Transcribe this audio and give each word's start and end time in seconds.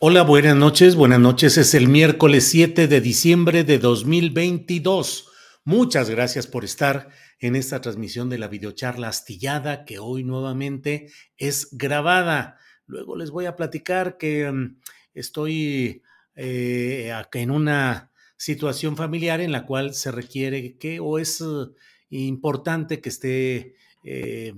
Hola, 0.00 0.22
buenas 0.22 0.54
noches. 0.54 0.94
Buenas 0.94 1.18
noches. 1.18 1.58
Es 1.58 1.74
el 1.74 1.88
miércoles 1.88 2.46
7 2.46 2.86
de 2.86 3.00
diciembre 3.00 3.64
de 3.64 3.80
2022. 3.80 5.28
Muchas 5.64 6.08
gracias 6.08 6.46
por 6.46 6.64
estar 6.64 7.08
en 7.40 7.56
esta 7.56 7.80
transmisión 7.80 8.30
de 8.30 8.38
la 8.38 8.46
videocharla 8.46 9.08
astillada 9.08 9.84
que 9.84 9.98
hoy 9.98 10.22
nuevamente 10.22 11.10
es 11.36 11.70
grabada. 11.72 12.58
Luego 12.86 13.16
les 13.16 13.32
voy 13.32 13.46
a 13.46 13.56
platicar 13.56 14.18
que 14.18 14.48
um, 14.48 14.76
estoy 15.14 16.04
eh, 16.36 17.12
en 17.32 17.50
una 17.50 18.12
situación 18.36 18.96
familiar 18.96 19.40
en 19.40 19.50
la 19.50 19.66
cual 19.66 19.94
se 19.94 20.12
requiere 20.12 20.76
que 20.76 21.00
o 21.00 21.18
es 21.18 21.40
uh, 21.40 21.74
importante 22.10 23.00
que 23.00 23.08
esté 23.08 23.74
eh, 24.04 24.54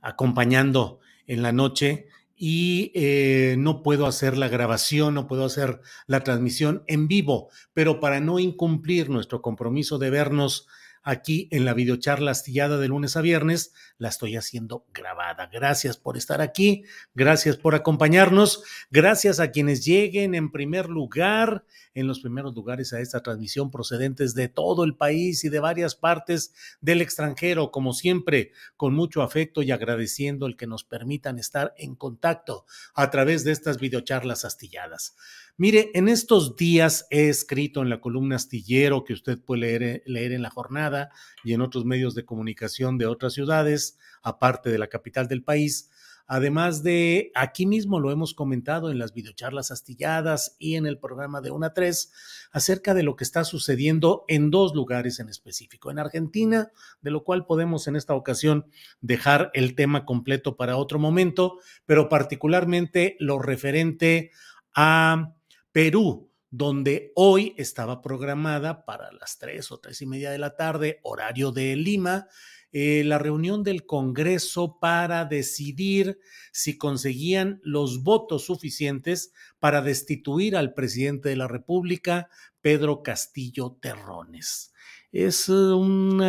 acompañando 0.00 0.98
en 1.28 1.40
la 1.42 1.52
noche 1.52 2.08
y 2.44 2.90
eh, 2.96 3.54
no 3.56 3.84
puedo 3.84 4.04
hacer 4.04 4.36
la 4.36 4.48
grabación, 4.48 5.14
no 5.14 5.28
puedo 5.28 5.44
hacer 5.44 5.80
la 6.08 6.24
transmisión 6.24 6.82
en 6.88 7.06
vivo, 7.06 7.50
pero 7.72 8.00
para 8.00 8.18
no 8.18 8.40
incumplir 8.40 9.10
nuestro 9.10 9.40
compromiso 9.40 9.96
de 9.96 10.10
vernos 10.10 10.66
aquí 11.04 11.46
en 11.52 11.64
la 11.64 11.72
videocharla 11.72 12.32
astillada 12.32 12.78
de 12.78 12.88
lunes 12.88 13.16
a 13.16 13.20
viernes, 13.20 13.72
la 13.96 14.08
estoy 14.08 14.34
haciendo 14.34 14.84
grabada. 14.92 15.50
Gracias 15.52 15.96
por 15.96 16.16
estar 16.16 16.40
aquí, 16.40 16.82
gracias 17.14 17.56
por 17.56 17.76
acompañarnos, 17.76 18.64
gracias 18.90 19.38
a 19.38 19.52
quienes 19.52 19.84
lleguen 19.84 20.34
en 20.34 20.50
primer 20.50 20.88
lugar, 20.88 21.64
en 21.94 22.06
los 22.06 22.20
primeros 22.20 22.54
lugares 22.54 22.92
a 22.92 23.00
esta 23.00 23.22
transmisión 23.22 23.70
procedentes 23.70 24.34
de 24.34 24.48
todo 24.48 24.84
el 24.84 24.96
país 24.96 25.44
y 25.44 25.48
de 25.48 25.60
varias 25.60 25.94
partes 25.94 26.52
del 26.80 27.00
extranjero, 27.00 27.70
como 27.70 27.92
siempre, 27.92 28.52
con 28.76 28.94
mucho 28.94 29.22
afecto 29.22 29.62
y 29.62 29.70
agradeciendo 29.70 30.46
el 30.46 30.56
que 30.56 30.66
nos 30.66 30.84
permitan 30.84 31.38
estar 31.38 31.74
en 31.76 31.94
contacto 31.94 32.66
a 32.94 33.10
través 33.10 33.44
de 33.44 33.52
estas 33.52 33.78
videocharlas 33.78 34.44
astilladas. 34.44 35.14
Mire, 35.56 35.90
en 35.94 36.08
estos 36.08 36.56
días 36.56 37.06
he 37.10 37.28
escrito 37.28 37.82
en 37.82 37.90
la 37.90 38.00
columna 38.00 38.36
astillero 38.36 39.04
que 39.04 39.12
usted 39.12 39.38
puede 39.38 39.60
leer, 39.60 40.02
leer, 40.06 40.32
en 40.32 40.42
la 40.42 40.50
jornada 40.50 41.10
y 41.44 41.52
en 41.52 41.60
otros 41.60 41.84
medios 41.84 42.14
de 42.14 42.24
comunicación 42.24 42.96
de 42.96 43.06
otras 43.06 43.34
ciudades, 43.34 43.98
aparte 44.22 44.70
de 44.70 44.78
la 44.78 44.88
capital 44.88 45.28
del 45.28 45.42
país. 45.42 45.90
Además 46.26 46.82
de, 46.82 47.30
aquí 47.34 47.66
mismo 47.66 48.00
lo 48.00 48.10
hemos 48.10 48.34
comentado 48.34 48.90
en 48.90 48.98
las 48.98 49.12
videocharlas 49.12 49.70
astilladas 49.70 50.56
y 50.58 50.76
en 50.76 50.86
el 50.86 50.98
programa 50.98 51.40
de 51.40 51.50
1 51.50 51.66
a 51.66 51.74
3, 51.74 52.12
acerca 52.52 52.94
de 52.94 53.02
lo 53.02 53.16
que 53.16 53.24
está 53.24 53.44
sucediendo 53.44 54.24
en 54.28 54.50
dos 54.50 54.74
lugares 54.74 55.20
en 55.20 55.28
específico. 55.28 55.90
En 55.90 55.98
Argentina, 55.98 56.70
de 57.00 57.10
lo 57.10 57.24
cual 57.24 57.46
podemos 57.46 57.86
en 57.86 57.96
esta 57.96 58.14
ocasión 58.14 58.66
dejar 59.00 59.50
el 59.54 59.74
tema 59.74 60.04
completo 60.04 60.56
para 60.56 60.76
otro 60.76 60.98
momento, 60.98 61.58
pero 61.86 62.08
particularmente 62.08 63.16
lo 63.18 63.38
referente 63.38 64.30
a 64.74 65.34
Perú, 65.72 66.31
donde 66.52 67.12
hoy 67.16 67.54
estaba 67.56 68.02
programada 68.02 68.84
para 68.84 69.10
las 69.10 69.38
tres 69.38 69.72
o 69.72 69.78
tres 69.78 70.02
y 70.02 70.06
media 70.06 70.30
de 70.30 70.38
la 70.38 70.54
tarde, 70.54 71.00
horario 71.02 71.50
de 71.50 71.74
Lima, 71.76 72.28
eh, 72.72 73.02
la 73.04 73.18
reunión 73.18 73.62
del 73.62 73.86
Congreso 73.86 74.78
para 74.78 75.24
decidir 75.24 76.18
si 76.52 76.76
conseguían 76.76 77.60
los 77.64 78.02
votos 78.02 78.44
suficientes 78.44 79.32
para 79.60 79.80
destituir 79.80 80.54
al 80.54 80.74
presidente 80.74 81.30
de 81.30 81.36
la 81.36 81.48
República, 81.48 82.28
Pedro 82.60 83.02
Castillo 83.02 83.78
Terrones. 83.80 84.74
Es 85.10 85.48
un 85.48 86.22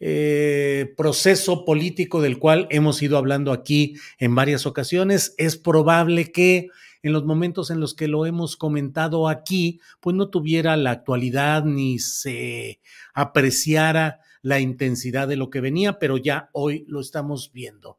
eh, 0.00 0.94
proceso 0.96 1.64
político 1.64 2.20
del 2.20 2.38
cual 2.38 2.66
hemos 2.70 3.02
ido 3.02 3.18
hablando 3.18 3.52
aquí 3.52 3.96
en 4.18 4.34
varias 4.34 4.66
ocasiones. 4.66 5.34
Es 5.38 5.56
probable 5.56 6.32
que 6.32 6.68
en 7.04 7.12
los 7.12 7.26
momentos 7.26 7.70
en 7.70 7.80
los 7.80 7.92
que 7.92 8.08
lo 8.08 8.24
hemos 8.24 8.56
comentado 8.56 9.28
aquí, 9.28 9.78
pues 10.00 10.16
no 10.16 10.30
tuviera 10.30 10.74
la 10.78 10.90
actualidad 10.90 11.62
ni 11.62 11.98
se 11.98 12.80
apreciara 13.12 14.20
la 14.40 14.58
intensidad 14.58 15.28
de 15.28 15.36
lo 15.36 15.50
que 15.50 15.60
venía, 15.60 15.98
pero 15.98 16.16
ya 16.16 16.48
hoy 16.52 16.86
lo 16.88 17.00
estamos 17.00 17.52
viendo. 17.52 17.98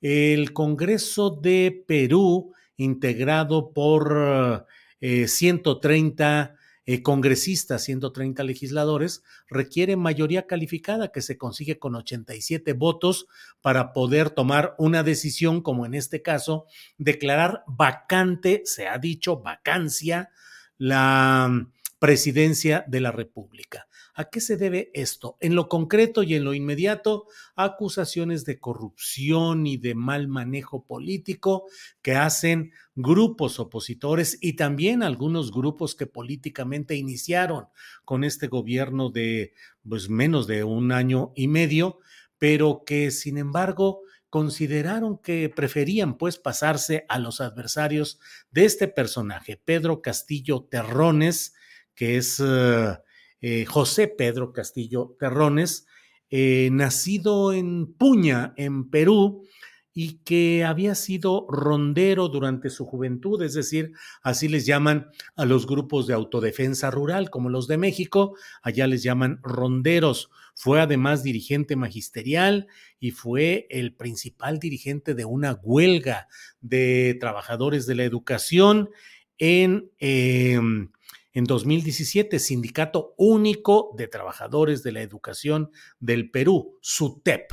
El 0.00 0.52
Congreso 0.52 1.30
de 1.30 1.84
Perú, 1.88 2.52
integrado 2.76 3.72
por 3.72 4.64
130 5.00 6.54
eh, 6.86 7.02
congresistas, 7.02 7.82
130 7.82 8.44
legisladores, 8.44 9.24
requiere 9.48 9.96
mayoría 9.96 10.46
calificada 10.46 11.10
que 11.10 11.20
se 11.20 11.36
consigue 11.36 11.80
con 11.80 11.96
87 11.96 12.72
votos 12.74 13.26
para 13.60 13.92
poder 13.92 14.30
tomar 14.30 14.76
una 14.78 15.02
decisión, 15.02 15.62
como 15.62 15.84
en 15.84 15.94
este 15.94 16.22
caso, 16.22 16.66
declarar 16.96 17.64
vacante, 17.66 18.62
se 18.64 18.86
ha 18.86 18.98
dicho 18.98 19.38
vacancia, 19.40 20.30
la 20.78 21.48
mm, 21.50 21.72
presidencia 21.98 22.84
de 22.86 23.00
la 23.00 23.10
República. 23.10 23.88
¿A 24.18 24.30
qué 24.30 24.40
se 24.40 24.56
debe 24.56 24.90
esto? 24.94 25.36
En 25.40 25.54
lo 25.54 25.68
concreto 25.68 26.22
y 26.22 26.34
en 26.34 26.44
lo 26.44 26.54
inmediato, 26.54 27.26
acusaciones 27.54 28.46
de 28.46 28.58
corrupción 28.58 29.66
y 29.66 29.76
de 29.76 29.94
mal 29.94 30.26
manejo 30.26 30.86
político 30.86 31.66
que 32.00 32.14
hacen 32.14 32.72
grupos 32.94 33.60
opositores 33.60 34.38
y 34.40 34.54
también 34.54 35.02
algunos 35.02 35.52
grupos 35.52 35.94
que 35.94 36.06
políticamente 36.06 36.96
iniciaron 36.96 37.66
con 38.06 38.24
este 38.24 38.46
gobierno 38.46 39.10
de 39.10 39.52
pues, 39.86 40.08
menos 40.08 40.46
de 40.46 40.64
un 40.64 40.92
año 40.92 41.32
y 41.36 41.48
medio, 41.48 41.98
pero 42.38 42.84
que 42.86 43.10
sin 43.10 43.36
embargo 43.36 44.00
consideraron 44.30 45.18
que 45.18 45.50
preferían 45.54 46.16
pues 46.16 46.38
pasarse 46.38 47.04
a 47.10 47.18
los 47.18 47.42
adversarios 47.42 48.18
de 48.50 48.64
este 48.64 48.88
personaje, 48.88 49.60
Pedro 49.62 50.00
Castillo 50.00 50.62
Terrones, 50.70 51.54
que 51.94 52.16
es 52.16 52.42
eh, 52.42 52.96
eh, 53.48 53.64
José 53.64 54.08
Pedro 54.08 54.52
Castillo 54.52 55.14
Terrones, 55.20 55.86
eh, 56.30 56.68
nacido 56.72 57.52
en 57.52 57.94
Puña, 57.94 58.54
en 58.56 58.90
Perú, 58.90 59.46
y 59.94 60.18
que 60.24 60.64
había 60.64 60.96
sido 60.96 61.46
rondero 61.48 62.26
durante 62.26 62.70
su 62.70 62.86
juventud, 62.86 63.40
es 63.44 63.54
decir, 63.54 63.92
así 64.20 64.48
les 64.48 64.66
llaman 64.66 65.10
a 65.36 65.44
los 65.44 65.68
grupos 65.68 66.08
de 66.08 66.14
autodefensa 66.14 66.90
rural, 66.90 67.30
como 67.30 67.48
los 67.48 67.68
de 67.68 67.78
México, 67.78 68.36
allá 68.62 68.88
les 68.88 69.04
llaman 69.04 69.38
ronderos. 69.44 70.28
Fue 70.56 70.80
además 70.80 71.22
dirigente 71.22 71.76
magisterial 71.76 72.66
y 72.98 73.12
fue 73.12 73.68
el 73.70 73.94
principal 73.94 74.58
dirigente 74.58 75.14
de 75.14 75.24
una 75.24 75.52
huelga 75.62 76.26
de 76.60 77.16
trabajadores 77.20 77.86
de 77.86 77.94
la 77.94 78.02
educación 78.02 78.90
en 79.38 79.92
em, 79.98 80.90
en 81.36 81.44
2017, 81.44 82.38
Sindicato 82.38 83.12
Único 83.18 83.94
de 83.98 84.08
Trabajadores 84.08 84.82
de 84.82 84.92
la 84.92 85.02
Educación 85.02 85.70
del 86.00 86.30
Perú, 86.30 86.78
SUTEP. 86.80 87.52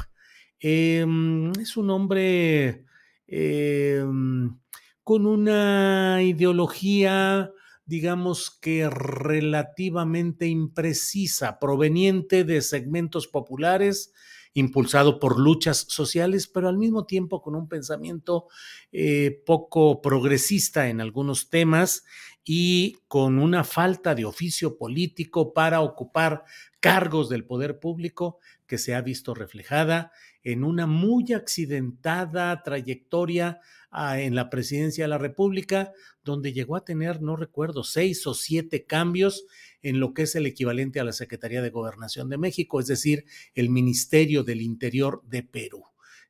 Em, 0.62 1.52
es 1.60 1.76
un 1.76 1.90
hombre 1.90 2.86
em, 3.28 4.58
con 5.04 5.26
una 5.26 6.24
ideología, 6.24 7.52
digamos 7.84 8.58
que 8.62 8.90
relativamente 8.90 10.48
imprecisa, 10.48 11.60
proveniente 11.60 12.46
de 12.46 12.62
segmentos 12.62 13.28
populares, 13.28 14.14
impulsado 14.54 15.20
por 15.20 15.40
luchas 15.40 15.86
sociales, 15.90 16.48
pero 16.48 16.70
al 16.70 16.78
mismo 16.78 17.06
tiempo 17.06 17.42
con 17.42 17.56
un 17.56 17.68
pensamiento 17.68 18.48
eh, 18.92 19.42
poco 19.46 20.02
progresista 20.02 20.90
en 20.90 21.02
algunos 21.02 21.50
temas 21.50 22.04
y 22.46 22.98
con 23.08 23.40
una 23.40 23.64
falta 23.64 24.16
de 24.16 24.26
oficio 24.26 24.78
político 24.78 25.54
para 25.54 25.82
ocupar 25.82 26.44
cargos 26.80 27.30
del 27.30 27.46
poder 27.46 27.80
público 27.80 28.40
que 28.68 28.78
se 28.78 28.94
ha 28.94 29.02
visto 29.02 29.34
reflejada 29.34 30.12
en 30.44 30.64
una 30.64 30.86
muy 30.88 31.32
accidentada 31.34 32.62
trayectoria 32.64 33.62
en 33.94 34.36
la 34.36 34.50
presidencia 34.50 35.04
de 35.04 35.10
la 35.10 35.18
República, 35.18 35.94
donde 36.24 36.54
llegó 36.54 36.76
a 36.76 36.86
tener, 36.86 37.22
no 37.22 37.36
recuerdo, 37.36 37.84
seis 37.84 38.26
o 38.28 38.34
siete 38.34 38.86
cambios 38.86 39.46
en 39.82 40.00
lo 40.00 40.14
que 40.14 40.24
es 40.24 40.36
el 40.36 40.46
equivalente 40.46 41.00
a 41.00 41.04
la 41.04 41.12
Secretaría 41.12 41.62
de 41.62 41.70
Gobernación 41.70 42.30
de 42.30 42.38
México, 42.38 42.80
es 42.80 42.88
decir, 42.88 43.26
el 43.54 43.70
Ministerio 43.70 44.44
del 44.44 44.62
Interior 44.62 45.22
de 45.26 45.44
Perú. 45.44 45.84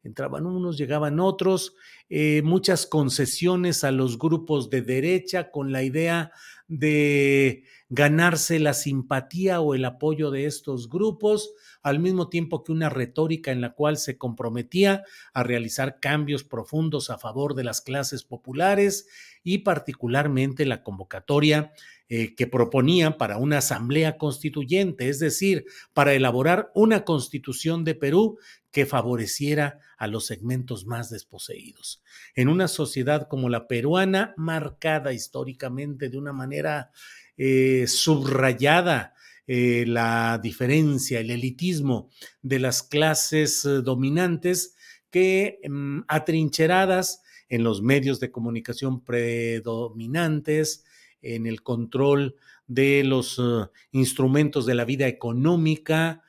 Entraban 0.03 0.45
unos, 0.45 0.77
llegaban 0.77 1.21
otros, 1.21 1.75
eh, 2.09 2.41
muchas 2.43 2.85
concesiones 2.85 3.85
a 3.85 3.91
los 3.91 4.17
grupos 4.17 4.69
de 4.69 4.81
derecha 4.81 5.49
con 5.49 5.71
la 5.71 5.83
idea 5.83 6.31
de 6.79 7.63
ganarse 7.89 8.59
la 8.59 8.73
simpatía 8.73 9.61
o 9.61 9.75
el 9.75 9.85
apoyo 9.85 10.31
de 10.31 10.45
estos 10.45 10.89
grupos, 10.89 11.53
al 11.83 11.99
mismo 11.99 12.29
tiempo 12.29 12.63
que 12.63 12.71
una 12.71 12.89
retórica 12.89 13.51
en 13.51 13.61
la 13.61 13.73
cual 13.73 13.97
se 13.97 14.17
comprometía 14.17 15.03
a 15.33 15.43
realizar 15.43 15.99
cambios 15.99 16.43
profundos 16.43 17.09
a 17.11 17.19
favor 17.19 17.53
de 17.53 17.63
las 17.63 17.81
clases 17.81 18.23
populares 18.23 19.07
y 19.43 19.59
particularmente 19.59 20.65
la 20.65 20.81
convocatoria 20.81 21.71
eh, 22.09 22.35
que 22.35 22.47
proponía 22.47 23.17
para 23.17 23.37
una 23.37 23.59
asamblea 23.59 24.17
constituyente, 24.17 25.09
es 25.09 25.19
decir, 25.19 25.65
para 25.93 26.13
elaborar 26.13 26.69
una 26.75 27.05
constitución 27.05 27.83
de 27.83 27.95
Perú 27.95 28.37
que 28.71 28.85
favoreciera 28.85 29.79
a 29.97 30.07
los 30.07 30.25
segmentos 30.25 30.85
más 30.85 31.09
desposeídos. 31.09 32.03
En 32.35 32.49
una 32.49 32.67
sociedad 32.67 33.27
como 33.29 33.47
la 33.49 33.67
peruana, 33.67 34.33
marcada 34.35 35.13
históricamente 35.13 36.09
de 36.09 36.17
una 36.17 36.33
manera 36.33 36.91
eh, 37.37 37.85
subrayada 37.87 39.13
eh, 39.47 39.85
la 39.87 40.39
diferencia, 40.41 41.19
el 41.19 41.31
elitismo 41.31 42.09
de 42.41 42.59
las 42.59 42.83
clases 42.83 43.63
dominantes 43.63 44.75
que 45.09 45.59
mm, 45.67 46.01
atrincheradas 46.07 47.21
en 47.49 47.63
los 47.63 47.81
medios 47.81 48.19
de 48.19 48.31
comunicación 48.31 49.03
predominantes, 49.03 50.83
en 51.23 51.47
el 51.47 51.63
control 51.63 52.35
de 52.67 53.03
los 53.03 53.39
eh, 53.39 53.69
instrumentos 53.91 54.65
de 54.67 54.75
la 54.75 54.85
vida 54.85 55.07
económica, 55.07 56.23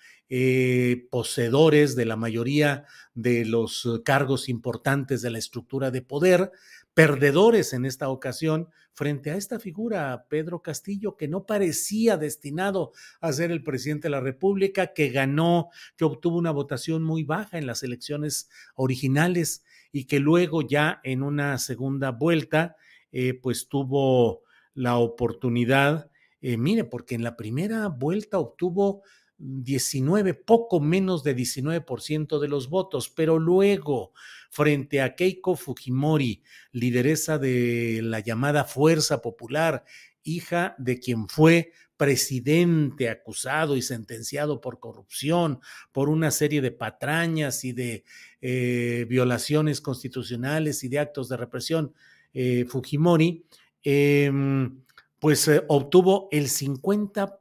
poseedores 1.11 1.95
de 1.95 2.07
la 2.07 2.17
mayoría 2.17 2.87
de 3.15 3.45
los 3.45 3.89
cargos 4.05 4.49
importantes 4.49 5.23
de 5.23 5.31
la 5.31 5.39
estructura 5.39 5.93
de 5.93 6.03
poder, 6.03 6.51
perdedores 6.95 7.73
en 7.73 7.85
esta 7.85 8.09
ocasión 8.09 8.69
frente 8.95 9.33
a 9.33 9.37
esta 9.37 9.59
figura, 9.59 10.27
Pedro 10.31 10.63
Castillo, 10.63 11.17
que 11.17 11.27
no 11.27 11.45
parecía 11.45 12.17
destinado 12.17 12.93
a 13.21 13.33
ser 13.33 13.51
el 13.51 13.65
presidente 13.65 14.07
de 14.07 14.13
la 14.13 14.21
República, 14.21 14.95
que 14.95 15.11
ganó, 15.11 15.71
que 15.97 16.05
obtuvo 16.05 16.39
una 16.39 16.53
votación 16.53 17.03
muy 17.03 17.25
baja 17.25 17.59
en 17.59 17.67
las 17.67 17.83
elecciones 17.83 18.49
originales 18.77 19.65
y 19.91 20.05
que 20.05 20.21
luego 20.21 20.63
ya 20.63 21.01
en 21.03 21.25
una 21.25 21.59
segunda 21.59 22.13
vuelta, 22.13 22.77
eh, 23.11 23.35
pues 23.35 23.69
tuvo 23.69 24.44
la 24.75 24.99
oportunidad, 24.99 26.11
eh, 26.41 26.57
mire, 26.57 26.85
porque 26.85 27.15
en 27.15 27.23
la 27.23 27.37
primera 27.37 27.89
vuelta 27.89 28.39
obtuvo 28.39 29.03
19, 29.39 30.35
poco 30.35 30.81
menos 30.81 31.25
de 31.25 31.35
19% 31.35 32.39
de 32.39 32.49
los 32.49 32.69
votos, 32.69 33.09
pero 33.11 33.39
luego 33.39 34.13
frente 34.51 35.01
a 35.01 35.17
Keiko 35.17 35.57
Fujimori, 35.57 36.43
lideresa 36.73 37.39
de 37.39 38.01
la 38.03 38.21
llamada 38.21 38.65
Fuerza 38.65 39.21
Popular, 39.21 39.85
hija 40.23 40.75
de 40.79 41.01
quien 41.01 41.29
fue 41.29 41.73
presidente 41.97 43.09
acusado 43.09 43.77
y 43.77 43.83
sentenciado 43.83 44.61
por 44.61 44.81
corrupción, 44.81 45.61
por 45.93 46.09
una 46.09 46.31
serie 46.31 46.61
de 46.61 46.73
patrañas 46.73 47.65
y 47.65 47.73
de 47.73 48.05
eh, 48.41 49.07
violaciones 49.09 49.81
constitucionales 49.81 50.83
y 50.85 50.89
de 50.89 50.99
actos 50.99 51.29
de 51.29 51.37
represión, 51.37 51.95
eh, 52.33 52.65
Fujimori, 52.69 53.47
em, 53.85 54.83
pues 55.21 55.47
eh, 55.49 55.63
obtuvo 55.69 56.29
el 56.33 56.49
50% 56.49 57.39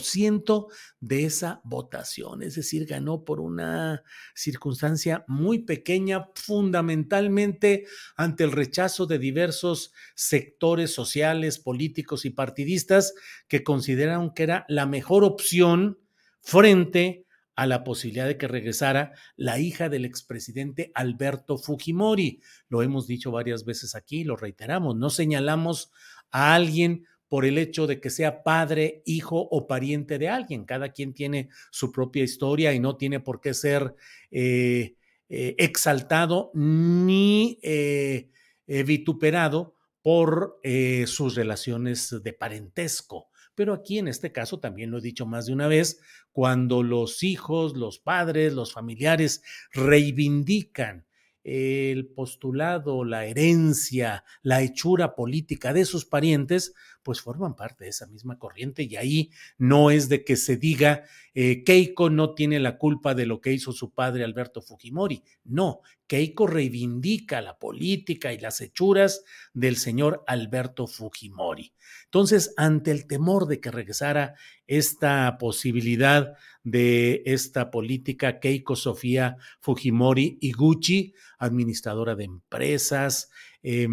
ciento 0.00 0.68
de 1.00 1.24
esa 1.24 1.60
votación, 1.64 2.42
es 2.42 2.54
decir, 2.54 2.86
ganó 2.86 3.24
por 3.24 3.40
una 3.40 4.02
circunstancia 4.34 5.24
muy 5.28 5.60
pequeña, 5.60 6.28
fundamentalmente 6.34 7.86
ante 8.16 8.44
el 8.44 8.52
rechazo 8.52 9.06
de 9.06 9.18
diversos 9.18 9.92
sectores 10.14 10.92
sociales, 10.92 11.58
políticos 11.58 12.24
y 12.24 12.30
partidistas 12.30 13.14
que 13.48 13.62
consideraron 13.62 14.32
que 14.32 14.44
era 14.44 14.64
la 14.68 14.86
mejor 14.86 15.24
opción 15.24 15.98
frente 16.40 17.26
a 17.54 17.66
la 17.66 17.84
posibilidad 17.84 18.26
de 18.26 18.38
que 18.38 18.48
regresara 18.48 19.12
la 19.36 19.58
hija 19.58 19.88
del 19.88 20.04
expresidente 20.04 20.90
Alberto 20.94 21.58
Fujimori. 21.58 22.40
Lo 22.68 22.82
hemos 22.82 23.06
dicho 23.06 23.30
varias 23.30 23.64
veces 23.64 23.94
aquí, 23.94 24.24
lo 24.24 24.36
reiteramos, 24.36 24.96
no 24.96 25.10
señalamos 25.10 25.92
a 26.30 26.54
alguien 26.54 27.06
por 27.32 27.46
el 27.46 27.56
hecho 27.56 27.86
de 27.86 27.98
que 27.98 28.10
sea 28.10 28.42
padre, 28.42 29.02
hijo 29.06 29.38
o 29.38 29.66
pariente 29.66 30.18
de 30.18 30.28
alguien. 30.28 30.66
Cada 30.66 30.90
quien 30.90 31.14
tiene 31.14 31.48
su 31.70 31.90
propia 31.90 32.22
historia 32.22 32.74
y 32.74 32.78
no 32.78 32.96
tiene 32.98 33.20
por 33.20 33.40
qué 33.40 33.54
ser 33.54 33.94
eh, 34.30 34.96
eh, 35.30 35.54
exaltado 35.56 36.50
ni 36.52 37.58
eh, 37.62 38.28
vituperado 38.66 39.76
por 40.02 40.60
sus 41.06 41.34
relaciones 41.34 42.14
de 42.22 42.32
parentesco. 42.34 43.30
Pero 43.54 43.74
aquí 43.74 43.98
en 43.98 44.08
este 44.08 44.32
caso, 44.32 44.60
también 44.60 44.90
lo 44.90 44.98
he 44.98 45.02
dicho 45.02 45.26
más 45.26 45.46
de 45.46 45.52
una 45.52 45.68
vez, 45.68 46.00
cuando 46.32 46.82
los 46.82 47.22
hijos, 47.22 47.76
los 47.76 47.98
padres, 47.98 48.52
los 48.52 48.72
familiares 48.72 49.42
reivindican 49.72 51.06
el 51.44 52.06
postulado, 52.06 53.04
la 53.04 53.26
herencia, 53.26 54.24
la 54.42 54.62
hechura 54.62 55.14
política 55.14 55.72
de 55.72 55.84
sus 55.84 56.04
parientes, 56.04 56.72
pues 57.02 57.20
forman 57.20 57.54
parte 57.56 57.84
de 57.84 57.90
esa 57.90 58.06
misma 58.06 58.38
corriente 58.38 58.82
y 58.84 58.96
ahí 58.96 59.30
no 59.58 59.90
es 59.90 60.08
de 60.08 60.24
que 60.24 60.36
se 60.36 60.56
diga 60.56 61.04
eh, 61.34 61.64
Keiko 61.64 62.10
no 62.10 62.34
tiene 62.34 62.60
la 62.60 62.76
culpa 62.76 63.14
de 63.14 63.24
lo 63.24 63.40
que 63.40 63.52
hizo 63.52 63.72
su 63.72 63.92
padre 63.92 64.24
Alberto 64.24 64.60
Fujimori. 64.60 65.22
No, 65.44 65.80
Keiko 66.06 66.46
reivindica 66.46 67.40
la 67.40 67.58
política 67.58 68.32
y 68.34 68.38
las 68.38 68.60
hechuras 68.60 69.24
del 69.54 69.76
señor 69.76 70.22
Alberto 70.26 70.86
Fujimori. 70.86 71.72
Entonces, 72.04 72.52
ante 72.58 72.90
el 72.90 73.06
temor 73.06 73.46
de 73.46 73.60
que 73.60 73.70
regresara 73.70 74.34
esta 74.66 75.38
posibilidad 75.38 76.34
de 76.64 77.22
esta 77.24 77.70
política, 77.70 78.38
Keiko 78.38 78.76
Sofía 78.76 79.38
Fujimori 79.60 80.36
Iguchi, 80.42 81.14
administradora 81.38 82.14
de 82.14 82.24
empresas, 82.24 83.30
eh, 83.62 83.88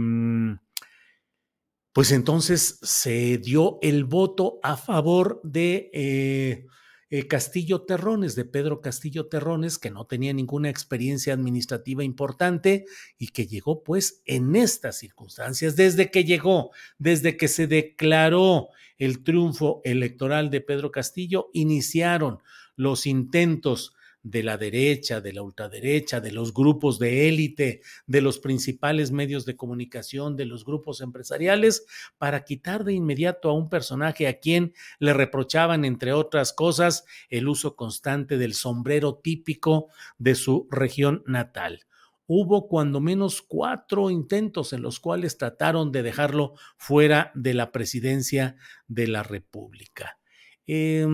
pues 2.00 2.14
entonces 2.14 2.80
se 2.82 3.40
dio 3.40 3.78
el 3.82 4.06
voto 4.06 4.62
a 4.64 4.78
favor 4.78 5.42
de 5.44 5.92
eh, 5.92 6.66
eh, 7.10 7.28
Castillo 7.28 7.82
Terrones, 7.82 8.36
de 8.38 8.46
Pedro 8.46 8.80
Castillo 8.80 9.28
Terrones, 9.28 9.78
que 9.78 9.92
no 9.92 10.06
tenía 10.08 10.32
ninguna 10.32 10.70
experiencia 10.70 11.34
administrativa 11.34 12.06
importante 12.06 12.86
y 13.18 13.28
que 13.28 13.48
llegó 13.48 13.84
pues 13.84 14.22
en 14.26 14.56
estas 14.56 14.98
circunstancias, 14.98 15.76
desde 15.76 16.10
que 16.10 16.24
llegó, 16.24 16.72
desde 17.00 17.36
que 17.36 17.50
se 17.50 17.68
declaró 17.68 18.70
el 18.98 19.22
triunfo 19.22 19.82
electoral 19.84 20.50
de 20.52 20.62
Pedro 20.62 20.92
Castillo, 20.92 21.50
iniciaron 21.52 22.40
los 22.78 23.08
intentos 23.08 23.94
de 24.30 24.44
la 24.44 24.58
derecha, 24.58 25.22
de 25.22 25.34
la 25.34 25.42
ultraderecha, 25.42 26.20
de 26.20 26.32
los 26.32 26.54
grupos 26.54 27.00
de 27.00 27.28
élite, 27.28 27.82
de 28.06 28.22
los 28.22 28.38
principales 28.40 29.12
medios 29.12 29.46
de 29.46 29.56
comunicación, 29.56 30.36
de 30.36 30.46
los 30.46 30.66
grupos 30.66 31.02
empresariales, 31.02 31.86
para 32.18 32.44
quitar 32.44 32.84
de 32.84 32.94
inmediato 32.94 33.50
a 33.50 33.54
un 33.54 33.70
personaje 33.70 34.28
a 34.28 34.40
quien 34.40 34.74
le 35.00 35.14
reprochaban, 35.14 35.84
entre 35.84 36.14
otras 36.14 36.54
cosas, 36.54 37.06
el 37.30 37.48
uso 37.48 37.76
constante 37.76 38.38
del 38.38 38.54
sombrero 38.54 39.16
típico 39.16 39.88
de 40.18 40.36
su 40.36 40.68
región 40.70 41.24
natal 41.26 41.86
hubo 42.32 42.68
cuando 42.68 43.02
menos 43.02 43.42
cuatro 43.42 44.12
intentos 44.12 44.72
en 44.72 44.84
los 44.84 45.00
cuales 45.00 45.40
trataron 45.40 45.92
de 45.92 46.04
dejarlo 46.04 46.54
fuera 46.78 47.32
de 47.34 47.56
la 47.56 47.72
presidencia 47.72 48.56
de 48.88 49.08
la 49.08 49.24
República. 49.24 50.20
Eh, 50.68 51.08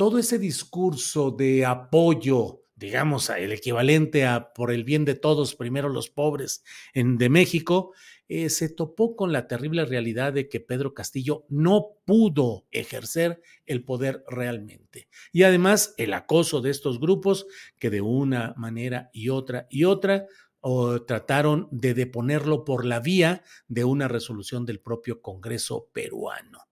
todo 0.00 0.16
ese 0.16 0.38
discurso 0.38 1.30
de 1.30 1.66
apoyo, 1.66 2.64
digamos, 2.74 3.28
el 3.28 3.52
equivalente 3.52 4.24
a 4.24 4.54
por 4.54 4.72
el 4.72 4.82
bien 4.82 5.04
de 5.04 5.14
todos, 5.14 5.54
primero 5.54 5.90
los 5.90 6.08
pobres 6.08 6.64
en, 6.94 7.18
de 7.18 7.28
México, 7.28 7.92
eh, 8.26 8.48
se 8.48 8.70
topó 8.70 9.14
con 9.14 9.30
la 9.30 9.46
terrible 9.46 9.84
realidad 9.84 10.32
de 10.32 10.48
que 10.48 10.58
Pedro 10.58 10.94
Castillo 10.94 11.44
no 11.50 11.98
pudo 12.06 12.66
ejercer 12.70 13.42
el 13.66 13.84
poder 13.84 14.24
realmente. 14.26 15.10
Y 15.32 15.42
además 15.42 15.92
el 15.98 16.14
acoso 16.14 16.62
de 16.62 16.70
estos 16.70 16.98
grupos 16.98 17.46
que 17.78 17.90
de 17.90 18.00
una 18.00 18.54
manera 18.56 19.10
y 19.12 19.28
otra 19.28 19.66
y 19.68 19.84
otra 19.84 20.28
o 20.60 21.02
trataron 21.02 21.68
de 21.72 21.92
deponerlo 21.92 22.64
por 22.64 22.86
la 22.86 23.00
vía 23.00 23.42
de 23.68 23.84
una 23.84 24.08
resolución 24.08 24.64
del 24.64 24.80
propio 24.80 25.20
Congreso 25.20 25.90
peruano. 25.92 26.69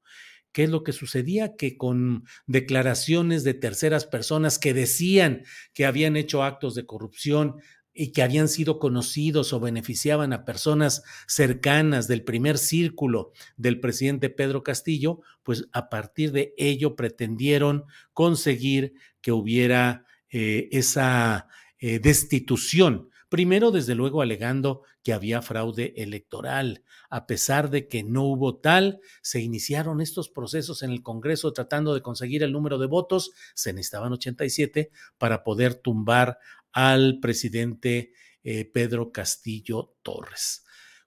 ¿Qué 0.58 0.64
es 0.64 0.70
lo 0.70 0.82
que 0.82 0.90
sucedía? 0.90 1.54
Que 1.54 1.76
con 1.76 2.24
declaraciones 2.48 3.44
de 3.44 3.54
terceras 3.54 4.06
personas 4.06 4.58
que 4.58 4.74
decían 4.74 5.44
que 5.72 5.86
habían 5.86 6.16
hecho 6.16 6.42
actos 6.42 6.74
de 6.74 6.84
corrupción 6.84 7.60
y 7.94 8.10
que 8.10 8.22
habían 8.22 8.48
sido 8.48 8.80
conocidos 8.80 9.52
o 9.52 9.60
beneficiaban 9.60 10.32
a 10.32 10.44
personas 10.44 11.04
cercanas 11.28 12.08
del 12.08 12.24
primer 12.24 12.58
círculo 12.58 13.30
del 13.56 13.78
presidente 13.78 14.30
Pedro 14.30 14.64
Castillo, 14.64 15.20
pues 15.44 15.68
a 15.70 15.88
partir 15.88 16.32
de 16.32 16.54
ello 16.58 16.96
pretendieron 16.96 17.84
conseguir 18.12 18.94
que 19.20 19.30
hubiera 19.30 20.06
eh, 20.28 20.68
esa 20.72 21.46
eh, 21.78 22.00
destitución 22.00 23.10
Primero, 23.28 23.70
desde 23.70 23.94
luego, 23.94 24.22
alegando 24.22 24.82
que 25.02 25.12
había 25.12 25.42
fraude 25.42 25.92
electoral. 25.96 26.82
A 27.10 27.26
pesar 27.26 27.68
de 27.68 27.86
que 27.86 28.02
no 28.02 28.24
hubo 28.24 28.56
tal, 28.56 29.00
se 29.22 29.40
iniciaron 29.40 30.00
estos 30.00 30.30
procesos 30.30 30.82
en 30.82 30.90
el 30.90 31.02
Congreso 31.02 31.52
tratando 31.52 31.94
de 31.94 32.02
conseguir 32.02 32.42
el 32.42 32.52
número 32.52 32.78
de 32.78 32.86
votos. 32.86 33.32
Se 33.54 33.72
necesitaban 33.72 34.12
87 34.12 34.90
para 35.18 35.44
poder 35.44 35.74
tumbar 35.74 36.38
al 36.72 37.18
presidente 37.20 38.12
eh, 38.42 38.64
Pedro 38.64 39.12
Castillo 39.12 39.96
Torres. 40.02 40.64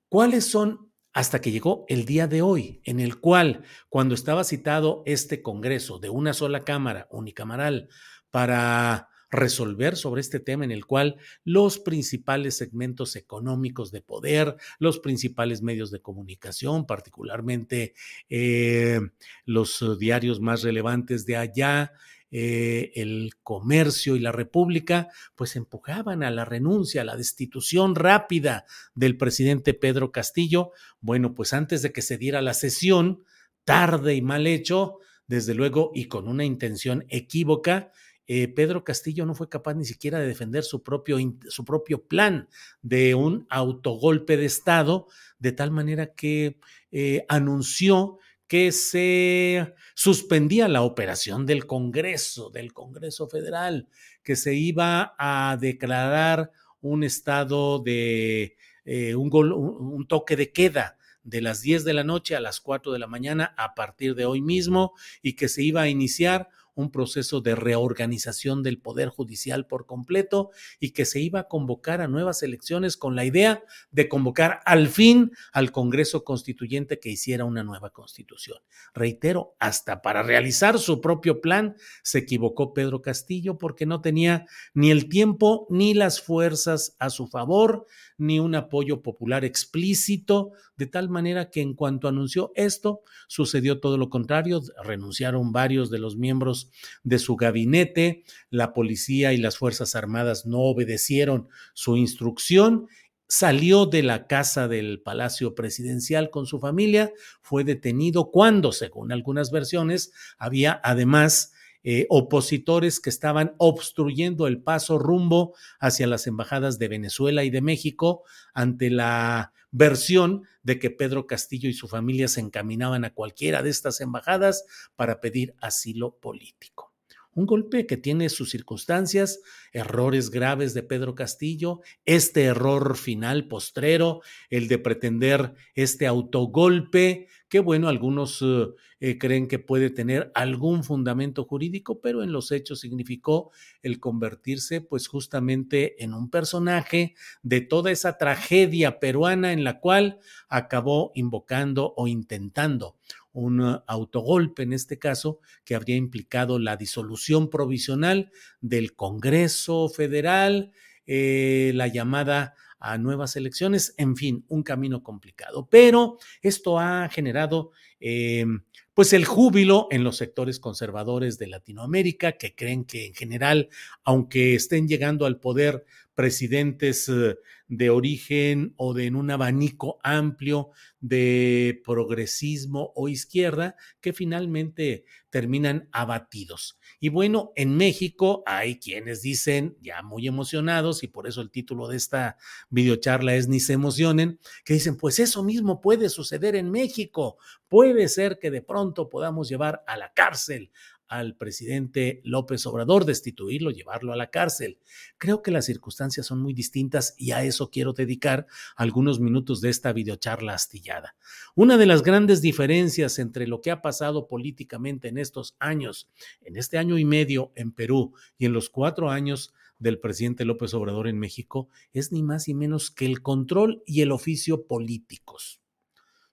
¿Cuáles 0.07 0.45
son 0.45 0.91
hasta 1.13 1.41
que 1.41 1.51
llegó 1.51 1.85
el 1.89 2.05
día 2.05 2.27
de 2.27 2.41
hoy, 2.41 2.81
en 2.85 2.99
el 2.99 3.19
cual, 3.19 3.63
cuando 3.89 4.15
estaba 4.15 4.43
citado 4.43 5.03
este 5.05 5.41
Congreso 5.41 5.99
de 5.99 6.09
una 6.09 6.33
sola 6.33 6.61
Cámara, 6.61 7.07
unicameral, 7.11 7.89
para 8.29 9.10
resolver 9.31 9.95
sobre 9.95 10.21
este 10.21 10.39
tema 10.39 10.65
en 10.65 10.71
el 10.71 10.85
cual 10.85 11.15
los 11.43 11.79
principales 11.79 12.57
segmentos 12.57 13.15
económicos 13.15 13.91
de 13.91 14.01
poder, 14.01 14.57
los 14.77 14.99
principales 14.99 15.61
medios 15.61 15.89
de 15.89 16.01
comunicación, 16.01 16.85
particularmente 16.85 17.93
eh, 18.29 18.99
los 19.45 19.97
diarios 19.97 20.41
más 20.41 20.61
relevantes 20.63 21.25
de 21.25 21.37
allá, 21.37 21.93
eh, 22.33 22.93
el 22.95 23.31
comercio 23.43 24.15
y 24.15 24.19
la 24.19 24.31
república, 24.31 25.09
pues 25.35 25.57
empujaban 25.57 26.23
a 26.23 26.31
la 26.31 26.45
renuncia, 26.45 27.01
a 27.01 27.05
la 27.05 27.17
destitución 27.17 27.95
rápida 27.95 28.65
del 28.95 29.17
presidente 29.17 29.73
Pedro 29.73 30.11
Castillo. 30.11 30.71
Bueno, 31.01 31.33
pues 31.33 31.51
antes 31.51 31.81
de 31.81 31.91
que 31.91 32.01
se 32.01 32.17
diera 32.17 32.41
la 32.41 32.53
sesión, 32.53 33.23
tarde 33.65 34.15
y 34.15 34.21
mal 34.21 34.47
hecho, 34.47 34.99
desde 35.27 35.53
luego, 35.53 35.91
y 35.93 36.05
con 36.05 36.27
una 36.27 36.45
intención 36.45 37.05
equívoca, 37.09 37.91
eh, 38.27 38.47
Pedro 38.47 38.83
Castillo 38.83 39.25
no 39.25 39.35
fue 39.35 39.49
capaz 39.49 39.73
ni 39.73 39.85
siquiera 39.85 40.19
de 40.19 40.27
defender 40.27 40.63
su 40.63 40.83
propio, 40.83 41.17
su 41.49 41.65
propio 41.65 42.03
plan 42.03 42.47
de 42.81 43.15
un 43.15 43.45
autogolpe 43.49 44.37
de 44.37 44.45
Estado, 44.45 45.07
de 45.39 45.51
tal 45.51 45.71
manera 45.71 46.13
que 46.13 46.57
eh, 46.91 47.25
anunció 47.27 48.19
que 48.47 48.71
se 48.73 49.73
suspendía 49.95 50.67
la 50.67 50.81
operación 50.81 51.45
del 51.45 51.65
Congreso, 51.65 52.49
del 52.49 52.73
Congreso 52.73 53.27
Federal, 53.27 53.87
que 54.23 54.35
se 54.35 54.55
iba 54.55 55.15
a 55.17 55.57
declarar 55.59 56.51
un 56.81 57.03
estado 57.03 57.79
de 57.79 58.57
eh, 58.83 59.15
un, 59.15 59.31
un, 59.33 60.07
toque 60.07 60.35
de 60.35 60.51
queda 60.51 60.97
de 61.23 61.41
las 61.41 61.61
10 61.61 61.85
de 61.85 61.93
la 61.93 62.03
noche 62.03 62.35
a 62.35 62.41
las 62.41 62.59
4 62.59 62.91
de 62.91 62.99
la 62.99 63.07
mañana 63.07 63.53
a 63.57 63.75
partir 63.75 64.15
de 64.15 64.25
hoy 64.25 64.41
mismo 64.41 64.93
y 65.21 65.33
que 65.33 65.47
se 65.47 65.63
iba 65.63 65.83
a 65.83 65.87
iniciar 65.87 66.49
un 66.75 66.91
proceso 66.91 67.41
de 67.41 67.55
reorganización 67.55 68.63
del 68.63 68.79
Poder 68.79 69.09
Judicial 69.09 69.67
por 69.67 69.85
completo 69.85 70.51
y 70.79 70.91
que 70.91 71.05
se 71.05 71.19
iba 71.19 71.41
a 71.41 71.47
convocar 71.47 72.01
a 72.01 72.07
nuevas 72.07 72.43
elecciones 72.43 72.97
con 72.97 73.15
la 73.15 73.25
idea 73.25 73.63
de 73.91 74.07
convocar 74.07 74.61
al 74.65 74.87
fin 74.87 75.31
al 75.51 75.71
Congreso 75.71 76.23
Constituyente 76.23 76.99
que 76.99 77.09
hiciera 77.09 77.45
una 77.45 77.63
nueva 77.63 77.91
constitución. 77.91 78.59
Reitero, 78.93 79.55
hasta 79.59 80.01
para 80.01 80.23
realizar 80.23 80.79
su 80.79 81.01
propio 81.01 81.41
plan 81.41 81.75
se 82.03 82.19
equivocó 82.19 82.73
Pedro 82.73 83.01
Castillo 83.01 83.57
porque 83.57 83.85
no 83.85 84.01
tenía 84.01 84.45
ni 84.73 84.91
el 84.91 85.09
tiempo 85.09 85.67
ni 85.69 85.93
las 85.93 86.21
fuerzas 86.21 86.95
a 86.99 87.09
su 87.09 87.27
favor, 87.27 87.85
ni 88.21 88.39
un 88.39 88.53
apoyo 88.53 89.01
popular 89.01 89.43
explícito, 89.43 90.51
de 90.77 90.85
tal 90.85 91.09
manera 91.09 91.49
que 91.49 91.61
en 91.61 91.73
cuanto 91.73 92.07
anunció 92.07 92.51
esto, 92.55 93.01
sucedió 93.27 93.79
todo 93.79 93.97
lo 93.97 94.09
contrario, 94.09 94.61
renunciaron 94.83 95.51
varios 95.51 95.89
de 95.89 95.97
los 95.97 96.17
miembros 96.17 96.69
de 97.03 97.17
su 97.17 97.35
gabinete, 97.35 98.23
la 98.51 98.73
policía 98.73 99.33
y 99.33 99.37
las 99.37 99.57
Fuerzas 99.57 99.95
Armadas 99.95 100.45
no 100.45 100.59
obedecieron 100.59 101.47
su 101.73 101.97
instrucción 101.97 102.87
salió 103.27 103.85
de 103.85 104.03
la 104.03 104.27
casa 104.27 104.67
del 104.67 105.01
Palacio 105.01 105.55
Presidencial 105.55 106.29
con 106.29 106.45
su 106.45 106.59
familia, 106.59 107.13
fue 107.41 107.63
detenido 107.63 108.29
cuando, 108.29 108.73
según 108.73 109.13
algunas 109.13 109.51
versiones, 109.51 110.11
había 110.37 110.81
además 110.83 111.53
eh, 111.83 112.05
opositores 112.09 112.99
que 112.99 113.09
estaban 113.09 113.53
obstruyendo 113.57 114.47
el 114.47 114.61
paso 114.61 114.99
rumbo 114.99 115.55
hacia 115.79 116.07
las 116.07 116.27
embajadas 116.27 116.79
de 116.79 116.87
Venezuela 116.87 117.43
y 117.43 117.49
de 117.49 117.61
México 117.61 118.23
ante 118.53 118.89
la 118.89 119.53
versión 119.71 120.43
de 120.63 120.79
que 120.79 120.91
Pedro 120.91 121.25
Castillo 121.27 121.69
y 121.69 121.73
su 121.73 121.87
familia 121.87 122.27
se 122.27 122.41
encaminaban 122.41 123.05
a 123.05 123.13
cualquiera 123.13 123.63
de 123.63 123.69
estas 123.69 124.01
embajadas 124.01 124.65
para 124.95 125.21
pedir 125.21 125.55
asilo 125.61 126.17
político. 126.17 126.91
Un 127.33 127.45
golpe 127.45 127.87
que 127.87 127.95
tiene 127.95 128.27
sus 128.27 128.49
circunstancias, 128.49 129.39
errores 129.71 130.31
graves 130.31 130.73
de 130.73 130.83
Pedro 130.83 131.15
Castillo, 131.15 131.79
este 132.03 132.43
error 132.43 132.97
final 132.97 133.47
postrero, 133.47 134.21
el 134.49 134.67
de 134.67 134.77
pretender 134.77 135.53
este 135.73 136.07
autogolpe, 136.07 137.29
que 137.51 137.59
bueno, 137.59 137.89
algunos 137.89 138.41
eh, 138.41 138.69
eh, 139.01 139.17
creen 139.17 139.49
que 139.49 139.59
puede 139.59 139.89
tener 139.89 140.31
algún 140.35 140.85
fundamento 140.85 141.43
jurídico, 141.43 141.99
pero 141.99 142.23
en 142.23 142.31
los 142.31 142.53
hechos 142.53 142.79
significó 142.79 143.51
el 143.83 143.99
convertirse 143.99 144.79
pues 144.79 145.09
justamente 145.09 146.01
en 146.01 146.13
un 146.13 146.29
personaje 146.29 147.13
de 147.43 147.59
toda 147.59 147.91
esa 147.91 148.17
tragedia 148.17 149.01
peruana 149.01 149.51
en 149.51 149.65
la 149.65 149.81
cual 149.81 150.19
acabó 150.47 151.11
invocando 151.13 151.93
o 151.97 152.07
intentando 152.07 152.95
un 153.33 153.59
uh, 153.59 153.83
autogolpe 153.85 154.63
en 154.63 154.71
este 154.71 154.97
caso 154.97 155.41
que 155.65 155.75
habría 155.75 155.97
implicado 155.97 156.57
la 156.57 156.77
disolución 156.77 157.49
provisional 157.49 158.31
del 158.61 158.95
Congreso 158.95 159.89
Federal, 159.89 160.71
eh, 161.05 161.73
la 161.75 161.87
llamada 161.87 162.55
a 162.81 162.97
nuevas 162.97 163.35
elecciones, 163.35 163.93
en 163.97 164.17
fin, 164.17 164.43
un 164.49 164.63
camino 164.63 165.03
complicado. 165.03 165.67
Pero 165.69 166.17
esto 166.41 166.79
ha 166.79 167.07
generado 167.09 167.71
eh, 168.01 168.45
pues 168.93 169.13
el 169.13 169.25
júbilo 169.25 169.87
en 169.89 170.03
los 170.03 170.17
sectores 170.17 170.59
conservadores 170.59 171.37
de 171.37 171.47
Latinoamérica 171.47 172.33
que 172.33 172.55
creen 172.55 172.83
que 172.83 173.05
en 173.05 173.13
general, 173.13 173.69
aunque 174.03 174.55
estén 174.55 174.87
llegando 174.87 175.25
al 175.25 175.39
poder 175.39 175.85
presidentes 176.15 177.07
eh, 177.09 177.37
de 177.67 177.89
origen 177.89 178.73
o 178.75 178.93
de 178.93 179.05
en 179.05 179.15
un 179.15 179.31
abanico 179.31 179.97
amplio 180.03 180.71
de 180.99 181.81
progresismo 181.85 182.91
o 182.95 183.07
izquierda 183.07 183.77
que 184.01 184.11
finalmente 184.11 185.05
terminan 185.29 185.87
abatidos. 185.93 186.77
Y 186.99 187.09
bueno, 187.09 187.53
en 187.55 187.77
México 187.77 188.43
hay 188.45 188.77
quienes 188.77 189.21
dicen, 189.21 189.77
ya 189.81 190.01
muy 190.03 190.27
emocionados, 190.27 191.01
y 191.03 191.07
por 191.07 191.27
eso 191.27 191.41
el 191.41 191.49
título 191.49 191.87
de 191.87 191.95
esta 191.95 192.37
videocharla 192.69 193.35
es 193.35 193.47
Ni 193.47 193.61
se 193.61 193.73
emocionen, 193.73 194.39
que 194.65 194.73
dicen, 194.73 194.97
pues 194.97 195.17
eso 195.17 195.43
mismo 195.43 195.79
puede 195.79 196.09
suceder 196.09 196.55
en 196.55 196.69
México. 196.69 197.37
Puede 197.71 198.09
ser 198.09 198.37
que 198.37 198.51
de 198.51 198.61
pronto 198.61 199.07
podamos 199.07 199.47
llevar 199.47 199.81
a 199.87 199.95
la 199.95 200.11
cárcel 200.11 200.71
al 201.07 201.37
presidente 201.37 202.19
López 202.25 202.65
Obrador, 202.65 203.05
destituirlo, 203.05 203.71
llevarlo 203.71 204.11
a 204.11 204.17
la 204.17 204.29
cárcel. 204.29 204.77
Creo 205.17 205.41
que 205.41 205.51
las 205.51 205.67
circunstancias 205.67 206.25
son 206.25 206.41
muy 206.41 206.51
distintas 206.51 207.15
y 207.17 207.31
a 207.31 207.45
eso 207.45 207.71
quiero 207.71 207.93
dedicar 207.93 208.45
algunos 208.75 209.21
minutos 209.21 209.61
de 209.61 209.69
esta 209.69 209.93
videocharla 209.93 210.53
astillada. 210.53 211.15
Una 211.55 211.77
de 211.77 211.85
las 211.85 212.03
grandes 212.03 212.41
diferencias 212.41 213.19
entre 213.19 213.47
lo 213.47 213.61
que 213.61 213.71
ha 213.71 213.81
pasado 213.81 214.27
políticamente 214.27 215.07
en 215.07 215.17
estos 215.17 215.55
años, 215.57 216.09
en 216.41 216.57
este 216.57 216.77
año 216.77 216.97
y 216.97 217.05
medio 217.05 217.53
en 217.55 217.71
Perú 217.71 218.15
y 218.37 218.47
en 218.47 218.51
los 218.51 218.69
cuatro 218.69 219.09
años 219.09 219.53
del 219.79 219.97
presidente 219.97 220.43
López 220.43 220.73
Obrador 220.73 221.07
en 221.07 221.19
México, 221.19 221.69
es 221.93 222.11
ni 222.11 222.21
más 222.21 222.49
ni 222.49 222.53
menos 222.53 222.91
que 222.91 223.05
el 223.05 223.21
control 223.21 223.81
y 223.85 224.01
el 224.01 224.11
oficio 224.11 224.67
políticos. 224.67 225.60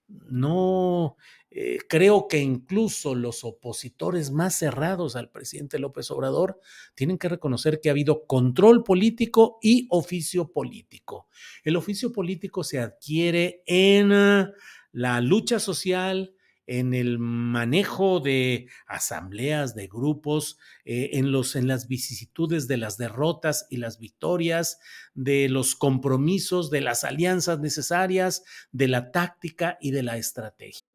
No 0.09 1.17
eh, 1.51 1.79
creo 1.89 2.29
que 2.29 2.39
incluso 2.39 3.15
los 3.15 3.43
opositores 3.43 4.31
más 4.31 4.55
cerrados 4.55 5.17
al 5.17 5.31
presidente 5.31 5.79
López 5.79 6.11
Obrador 6.11 6.61
tienen 6.95 7.17
que 7.17 7.29
reconocer 7.29 7.81
que 7.81 7.89
ha 7.89 7.93
habido 7.93 8.27
control 8.27 8.85
político 8.85 9.59
y 9.63 9.87
oficio 9.91 10.53
político. 10.53 11.27
El 11.65 11.77
oficio 11.77 12.13
político 12.13 12.65
se 12.65 12.81
adquiere 12.81 13.63
en 13.67 14.13
ah, 14.13 14.53
la 14.93 15.21
lucha 15.21 15.59
social, 15.59 16.35
en 16.69 16.95
el 16.95 17.19
manejo 17.19 18.21
de 18.21 18.69
asambleas, 18.87 19.75
de 19.75 19.89
grupos, 19.89 20.59
eh, 20.85 21.11
en, 21.15 21.33
los, 21.33 21.57
en 21.57 21.67
las 21.67 21.89
vicisitudes 21.89 22.69
de 22.69 22.77
las 22.77 22.99
derrotas 22.99 23.67
y 23.71 23.79
las 23.79 23.99
victorias, 23.99 24.79
de 25.15 25.49
los 25.49 25.75
compromisos, 25.75 26.71
de 26.71 26.83
las 26.83 27.03
alianzas 27.05 27.59
necesarias, 27.59 28.45
de 28.71 28.87
la 28.87 29.11
táctica 29.11 29.79
y 29.81 29.91
de 29.91 30.03
la 30.03 30.19
estrategia. 30.19 30.87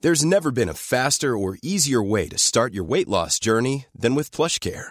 There's 0.00 0.22
never 0.22 0.50
been 0.50 0.68
a 0.68 0.74
faster 0.74 1.34
or 1.34 1.56
easier 1.62 2.02
way 2.02 2.28
to 2.28 2.36
start 2.36 2.74
your 2.74 2.84
weight 2.84 3.08
loss 3.08 3.38
journey 3.38 3.86
than 3.98 4.14
with 4.14 4.30
PlushCare. 4.30 4.90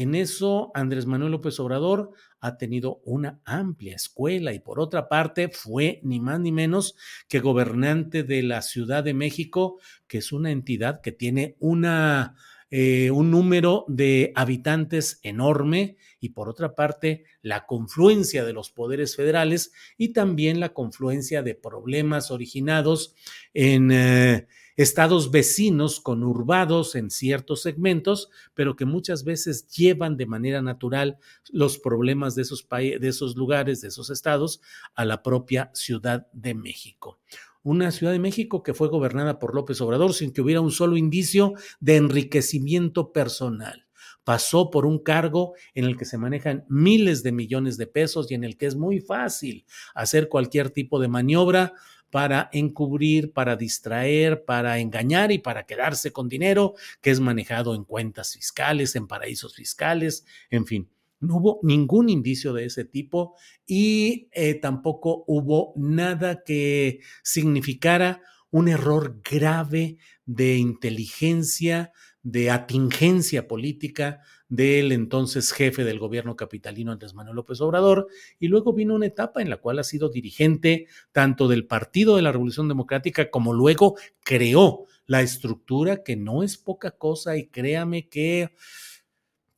En 0.00 0.14
eso, 0.14 0.70
Andrés 0.74 1.06
Manuel 1.06 1.32
López 1.32 1.58
Obrador 1.58 2.12
ha 2.38 2.56
tenido 2.56 3.00
una 3.04 3.40
amplia 3.44 3.96
escuela 3.96 4.52
y 4.52 4.60
por 4.60 4.78
otra 4.78 5.08
parte 5.08 5.48
fue 5.48 5.98
ni 6.04 6.20
más 6.20 6.38
ni 6.38 6.52
menos 6.52 6.94
que 7.26 7.40
gobernante 7.40 8.22
de 8.22 8.44
la 8.44 8.62
Ciudad 8.62 9.02
de 9.02 9.12
México, 9.12 9.80
que 10.06 10.18
es 10.18 10.30
una 10.30 10.52
entidad 10.52 11.00
que 11.00 11.10
tiene 11.10 11.56
una 11.58 12.36
eh, 12.70 13.10
un 13.10 13.32
número 13.32 13.86
de 13.88 14.30
habitantes 14.36 15.18
enorme 15.24 15.96
y 16.20 16.28
por 16.28 16.48
otra 16.48 16.76
parte 16.76 17.24
la 17.42 17.66
confluencia 17.66 18.44
de 18.44 18.52
los 18.52 18.70
poderes 18.70 19.16
federales 19.16 19.72
y 19.96 20.12
también 20.12 20.60
la 20.60 20.74
confluencia 20.74 21.42
de 21.42 21.56
problemas 21.56 22.30
originados 22.30 23.16
en 23.52 23.90
eh, 23.90 24.46
estados 24.78 25.32
vecinos 25.32 25.98
conurbados 25.98 26.94
en 26.94 27.10
ciertos 27.10 27.62
segmentos, 27.62 28.30
pero 28.54 28.76
que 28.76 28.84
muchas 28.84 29.24
veces 29.24 29.66
llevan 29.68 30.16
de 30.16 30.26
manera 30.26 30.62
natural 30.62 31.18
los 31.50 31.78
problemas 31.78 32.36
de 32.36 32.42
esos, 32.42 32.66
de 32.70 33.08
esos 33.08 33.36
lugares, 33.36 33.80
de 33.80 33.88
esos 33.88 34.08
estados, 34.08 34.60
a 34.94 35.04
la 35.04 35.22
propia 35.22 35.70
Ciudad 35.74 36.28
de 36.32 36.54
México 36.54 37.18
una 37.64 37.90
Ciudad 37.90 38.12
de 38.12 38.18
México 38.18 38.62
que 38.62 38.72
fue 38.72 38.88
gobernada 38.88 39.38
por 39.38 39.54
López 39.54 39.78
Obrador 39.82 40.14
sin 40.14 40.32
que 40.32 40.40
hubiera 40.40 40.62
un 40.62 40.70
solo 40.70 40.96
indicio 40.96 41.52
de 41.80 41.96
enriquecimiento 41.96 43.12
personal. 43.12 43.84
Pasó 44.24 44.70
por 44.70 44.86
un 44.86 45.00
cargo 45.00 45.54
en 45.74 45.84
el 45.84 45.98
que 45.98 46.06
se 46.06 46.18
manejan 46.18 46.64
miles 46.68 47.22
de 47.22 47.32
millones 47.32 47.76
de 47.76 47.86
pesos 47.86 48.30
y 48.30 48.34
en 48.34 48.44
el 48.44 48.56
que 48.56 48.66
es 48.66 48.76
muy 48.76 49.00
fácil 49.00 49.66
hacer 49.94 50.28
cualquier 50.28 50.70
tipo 50.70 50.98
de 50.98 51.08
maniobra 51.08 51.74
para 52.10 52.48
encubrir, 52.52 53.32
para 53.32 53.56
distraer, 53.56 54.44
para 54.44 54.78
engañar 54.78 55.32
y 55.32 55.38
para 55.38 55.66
quedarse 55.66 56.12
con 56.12 56.28
dinero 56.28 56.74
que 57.00 57.10
es 57.10 57.20
manejado 57.20 57.74
en 57.74 57.84
cuentas 57.84 58.32
fiscales, 58.32 58.96
en 58.96 59.06
paraísos 59.06 59.54
fiscales, 59.54 60.24
en 60.50 60.66
fin. 60.66 60.88
No 61.20 61.36
hubo 61.36 61.60
ningún 61.62 62.08
indicio 62.08 62.52
de 62.52 62.66
ese 62.66 62.84
tipo 62.84 63.34
y 63.66 64.28
eh, 64.32 64.54
tampoco 64.54 65.24
hubo 65.26 65.72
nada 65.76 66.44
que 66.44 67.00
significara 67.22 68.22
un 68.50 68.68
error 68.68 69.20
grave 69.28 69.98
de 70.24 70.56
inteligencia, 70.56 71.92
de 72.30 72.50
atingencia 72.50 73.48
política 73.48 74.20
del 74.50 74.92
entonces 74.92 75.50
jefe 75.50 75.82
del 75.84 75.98
gobierno 75.98 76.36
capitalino 76.36 76.92
Andrés 76.92 77.14
Manuel 77.14 77.36
López 77.36 77.58
Obrador, 77.62 78.08
y 78.38 78.48
luego 78.48 78.74
vino 78.74 78.94
una 78.94 79.06
etapa 79.06 79.40
en 79.40 79.48
la 79.48 79.56
cual 79.56 79.78
ha 79.78 79.82
sido 79.82 80.10
dirigente 80.10 80.88
tanto 81.10 81.48
del 81.48 81.66
Partido 81.66 82.16
de 82.16 82.22
la 82.22 82.32
Revolución 82.32 82.68
Democrática 82.68 83.30
como 83.30 83.54
luego 83.54 83.96
creó 84.22 84.84
la 85.06 85.22
estructura 85.22 86.02
que 86.04 86.16
no 86.16 86.42
es 86.42 86.58
poca 86.58 86.90
cosa 86.90 87.38
y 87.38 87.46
créame 87.46 88.10
que 88.10 88.54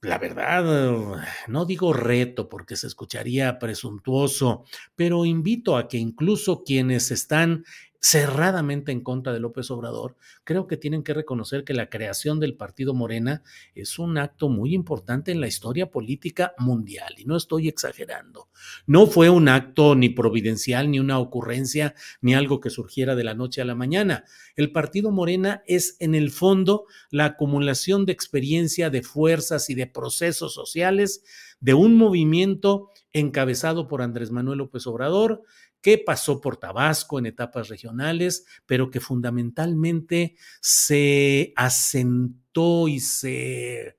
la 0.02 0.16
verdad, 0.16 1.22
no 1.48 1.66
digo 1.66 1.92
reto 1.92 2.48
porque 2.48 2.76
se 2.76 2.87
escucharía 2.87 3.59
presuntuoso, 3.59 4.64
pero 4.96 5.26
invito 5.26 5.76
a 5.76 5.88
que 5.88 5.98
incluso 5.98 6.62
quienes 6.64 7.11
están 7.11 7.64
cerradamente 8.00 8.92
en 8.92 9.02
contra 9.02 9.32
de 9.32 9.40
López 9.40 9.70
Obrador, 9.70 10.16
creo 10.44 10.66
que 10.66 10.78
tienen 10.78 11.02
que 11.02 11.12
reconocer 11.12 11.64
que 11.64 11.74
la 11.74 11.90
creación 11.90 12.40
del 12.40 12.54
partido 12.54 12.94
Morena 12.94 13.42
es 13.74 13.98
un 13.98 14.16
acto 14.16 14.48
muy 14.48 14.74
importante 14.74 15.30
en 15.30 15.40
la 15.40 15.46
historia 15.46 15.90
política 15.90 16.54
mundial, 16.58 17.14
y 17.18 17.26
no 17.26 17.36
estoy 17.36 17.68
exagerando. 17.68 18.48
No 18.86 19.06
fue 19.06 19.28
un 19.28 19.48
acto 19.48 19.94
ni 19.94 20.08
providencial, 20.08 20.90
ni 20.90 20.98
una 20.98 21.18
ocurrencia, 21.18 21.94
ni 22.22 22.34
algo 22.34 22.60
que 22.60 22.70
surgiera 22.70 23.14
de 23.14 23.24
la 23.24 23.34
noche 23.34 23.60
a 23.60 23.66
la 23.66 23.74
mañana. 23.74 24.24
El 24.56 24.72
partido 24.72 25.10
Morena 25.10 25.62
es 25.66 25.96
en 26.00 26.14
el 26.14 26.30
fondo 26.30 26.86
la 27.10 27.26
acumulación 27.26 28.06
de 28.06 28.12
experiencia, 28.12 28.88
de 28.88 29.02
fuerzas 29.02 29.68
y 29.68 29.74
de 29.74 29.86
procesos 29.86 30.54
sociales 30.54 31.22
de 31.60 31.74
un 31.74 31.96
movimiento 31.96 32.90
encabezado 33.12 33.88
por 33.88 34.03
Andrés 34.03 34.31
Manuel 34.31 34.59
López 34.59 34.87
Obrador, 34.87 35.42
que 35.81 35.99
pasó 35.99 36.40
por 36.40 36.57
Tabasco 36.57 37.18
en 37.18 37.27
etapas 37.27 37.68
regionales, 37.68 38.46
pero 38.66 38.90
que 38.90 39.01
fundamentalmente 39.01 40.37
se 40.61 41.53
asentó 41.57 42.88
y 42.88 43.01
se 43.01 43.96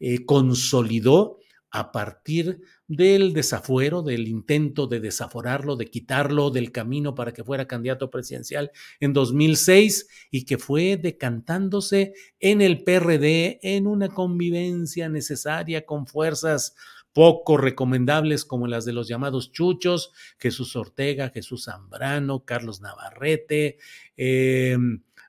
eh, 0.00 0.24
consolidó 0.26 1.38
a 1.70 1.92
partir 1.92 2.60
del 2.88 3.32
desafuero, 3.32 4.02
del 4.02 4.26
intento 4.26 4.88
de 4.88 4.98
desaforarlo, 4.98 5.76
de 5.76 5.86
quitarlo 5.86 6.50
del 6.50 6.72
camino 6.72 7.14
para 7.14 7.32
que 7.32 7.44
fuera 7.44 7.68
candidato 7.68 8.10
presidencial 8.10 8.72
en 8.98 9.12
2006 9.12 10.08
y 10.32 10.44
que 10.44 10.58
fue 10.58 10.96
decantándose 10.96 12.14
en 12.40 12.60
el 12.60 12.82
PRD 12.82 13.60
en 13.62 13.86
una 13.86 14.08
convivencia 14.08 15.08
necesaria 15.08 15.86
con 15.86 16.08
fuerzas 16.08 16.74
poco 17.12 17.56
recomendables 17.56 18.44
como 18.44 18.66
las 18.66 18.84
de 18.84 18.92
los 18.92 19.08
llamados 19.08 19.52
chuchos, 19.52 20.12
Jesús 20.38 20.76
Ortega, 20.76 21.30
Jesús 21.30 21.64
Zambrano, 21.64 22.44
Carlos 22.44 22.80
Navarrete, 22.80 23.78
eh, 24.16 24.76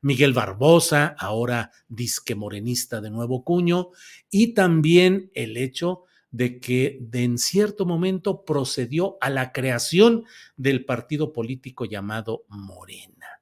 Miguel 0.02 0.34
Barbosa, 0.34 1.16
ahora 1.20 1.72
disque 1.88 2.34
morenista 2.34 3.02
de 3.02 3.12
nuevo 3.12 3.44
cuño, 3.44 3.90
y 4.30 4.54
también 4.54 5.32
el 5.36 5.58
hecho 5.58 6.06
de 6.32 6.60
que 6.60 6.98
de 7.02 7.24
en 7.24 7.38
cierto 7.38 7.86
momento 7.86 8.44
procedió 8.46 9.18
a 9.22 9.30
la 9.30 9.52
creación 9.52 10.24
del 10.56 10.86
partido 10.86 11.34
político 11.34 11.86
llamado 11.86 12.46
Morena, 12.48 13.42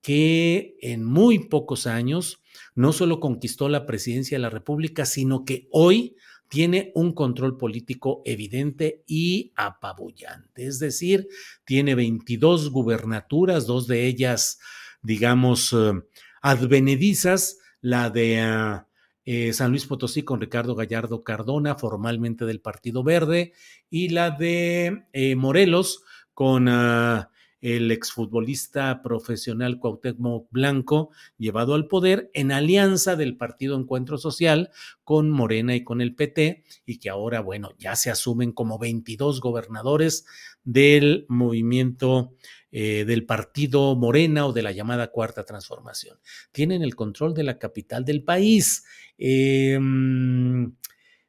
que 0.00 0.76
en 0.80 1.04
muy 1.04 1.38
pocos 1.48 1.86
años 1.86 2.42
no 2.74 2.92
solo 2.92 3.20
conquistó 3.20 3.68
la 3.68 3.86
presidencia 3.86 4.36
de 4.36 4.42
la 4.42 4.50
República, 4.50 5.04
sino 5.04 5.44
que 5.44 5.68
hoy 5.70 6.16
tiene 6.52 6.92
un 6.94 7.14
control 7.14 7.56
político 7.56 8.20
evidente 8.26 9.04
y 9.06 9.54
apabullante. 9.56 10.66
Es 10.66 10.78
decir, 10.78 11.26
tiene 11.64 11.94
22 11.94 12.70
gubernaturas, 12.70 13.66
dos 13.66 13.86
de 13.86 14.04
ellas, 14.04 14.60
digamos, 15.00 15.72
eh, 15.72 15.92
advenedizas, 16.42 17.56
la 17.80 18.10
de 18.10 18.40
ah, 18.40 18.86
eh, 19.24 19.54
San 19.54 19.70
Luis 19.70 19.86
Potosí 19.86 20.24
con 20.24 20.42
Ricardo 20.42 20.74
Gallardo 20.74 21.24
Cardona, 21.24 21.76
formalmente 21.76 22.44
del 22.44 22.60
Partido 22.60 23.02
Verde, 23.02 23.54
y 23.88 24.10
la 24.10 24.30
de 24.30 25.06
eh, 25.14 25.34
Morelos 25.36 26.02
con... 26.34 26.68
el 27.62 27.90
exfutbolista 27.90 29.02
profesional 29.02 29.78
Cuauhtémoc 29.78 30.48
Blanco, 30.50 31.10
llevado 31.38 31.74
al 31.74 31.86
poder 31.86 32.30
en 32.34 32.52
alianza 32.52 33.16
del 33.16 33.36
Partido 33.36 33.78
Encuentro 33.78 34.18
Social 34.18 34.70
con 35.04 35.30
Morena 35.30 35.74
y 35.74 35.84
con 35.84 36.00
el 36.00 36.14
PT, 36.14 36.64
y 36.84 36.98
que 36.98 37.08
ahora, 37.08 37.40
bueno, 37.40 37.70
ya 37.78 37.96
se 37.96 38.10
asumen 38.10 38.52
como 38.52 38.78
22 38.78 39.40
gobernadores 39.40 40.26
del 40.64 41.24
movimiento 41.28 42.34
eh, 42.72 43.04
del 43.04 43.26
partido 43.26 43.94
Morena 43.96 44.46
o 44.46 44.52
de 44.52 44.62
la 44.62 44.72
llamada 44.72 45.08
Cuarta 45.08 45.44
Transformación. 45.44 46.18
Tienen 46.50 46.82
el 46.82 46.96
control 46.96 47.32
de 47.34 47.44
la 47.44 47.58
capital 47.58 48.04
del 48.04 48.24
país. 48.24 48.84
Eh, 49.18 49.78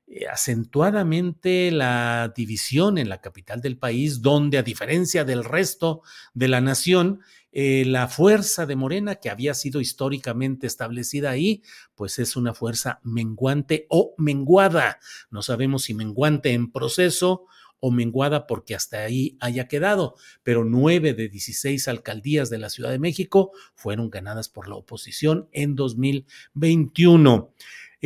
eh, 0.06 0.28
acentuadamente 0.28 1.72
la 1.72 2.34
división 2.36 2.98
en 2.98 3.10
la 3.10 3.22
capital 3.22 3.62
del 3.62 3.78
país, 3.78 4.22
donde 4.22 4.58
a 4.58 4.64
diferencia 4.64 5.24
del 5.24 5.44
resto 5.44 6.02
de 6.34 6.48
la 6.50 6.62
nación, 6.62 7.22
eh, 7.52 7.86
la 7.86 8.08
fuerza 8.08 8.66
de 8.66 8.76
Morena, 8.76 9.16
que 9.16 9.30
había 9.30 9.54
sido 9.54 9.80
históricamente 9.80 10.68
establecida 10.68 11.30
ahí, 11.30 11.62
pues 11.96 12.20
es 12.20 12.36
una 12.36 12.54
fuerza 12.54 13.00
menguante 13.04 13.86
o 13.90 14.14
menguada. 14.18 15.00
No 15.30 15.42
sabemos 15.42 15.84
si 15.84 15.94
menguante 15.94 16.52
en 16.52 16.72
proceso 16.72 17.46
o 17.86 17.92
menguada 17.92 18.48
porque 18.48 18.76
hasta 18.76 19.04
ahí 19.04 19.38
haya 19.42 19.68
quedado, 19.68 20.16
pero 20.42 20.64
nueve 20.64 21.14
de 21.14 21.28
16 21.28 21.90
alcaldías 21.90 22.50
de 22.50 22.58
la 22.58 22.70
Ciudad 22.70 22.92
de 22.92 22.98
México 22.98 23.52
fueron 23.76 24.10
ganadas 24.10 24.48
por 24.48 24.70
la 24.70 24.76
oposición 24.76 25.50
en 25.52 25.76
2021. 25.76 27.52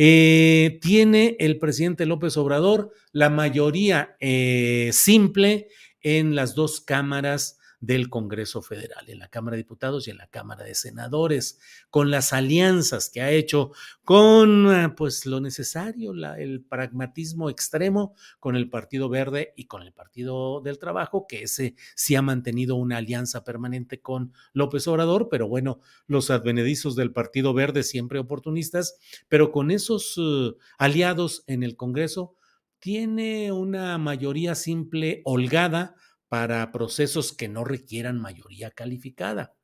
Eh, 0.00 0.78
tiene 0.80 1.36
el 1.40 1.58
presidente 1.58 2.06
López 2.06 2.36
Obrador 2.36 2.92
la 3.10 3.30
mayoría 3.30 4.16
eh, 4.20 4.90
simple 4.92 5.66
en 6.02 6.36
las 6.36 6.54
dos 6.54 6.80
cámaras 6.80 7.57
del 7.80 8.10
Congreso 8.10 8.62
Federal, 8.62 9.08
en 9.08 9.18
la 9.18 9.28
Cámara 9.28 9.56
de 9.56 9.62
Diputados 9.62 10.08
y 10.08 10.10
en 10.10 10.18
la 10.18 10.26
Cámara 10.26 10.64
de 10.64 10.74
Senadores, 10.74 11.60
con 11.90 12.10
las 12.10 12.32
alianzas 12.32 13.10
que 13.10 13.20
ha 13.20 13.30
hecho, 13.30 13.72
con 14.04 14.68
ah, 14.68 14.94
pues 14.96 15.26
lo 15.26 15.40
necesario, 15.40 16.12
el 16.36 16.64
pragmatismo 16.64 17.50
extremo 17.50 18.14
con 18.40 18.56
el 18.56 18.68
Partido 18.68 19.08
Verde 19.08 19.52
y 19.56 19.66
con 19.66 19.82
el 19.82 19.92
Partido 19.92 20.60
del 20.60 20.78
Trabajo, 20.78 21.26
que 21.28 21.42
ese 21.42 21.76
sí 21.94 22.16
ha 22.16 22.22
mantenido 22.22 22.76
una 22.76 22.96
alianza 22.96 23.44
permanente 23.44 24.00
con 24.00 24.32
López 24.52 24.88
Obrador, 24.88 25.28
pero 25.30 25.48
bueno, 25.48 25.80
los 26.06 26.30
advenedizos 26.30 26.96
del 26.96 27.12
Partido 27.12 27.54
Verde 27.54 27.82
siempre 27.82 28.18
oportunistas, 28.18 28.98
pero 29.28 29.52
con 29.52 29.70
esos 29.70 30.18
uh, 30.18 30.56
aliados 30.78 31.44
en 31.46 31.62
el 31.62 31.76
Congreso 31.76 32.34
tiene 32.80 33.52
una 33.52 33.98
mayoría 33.98 34.54
simple 34.54 35.22
holgada 35.24 35.96
para 36.28 36.70
procesos 36.72 37.32
que 37.32 37.48
no 37.48 37.64
requieran 37.64 38.20
mayoría 38.20 38.70
calificada. 38.70 39.54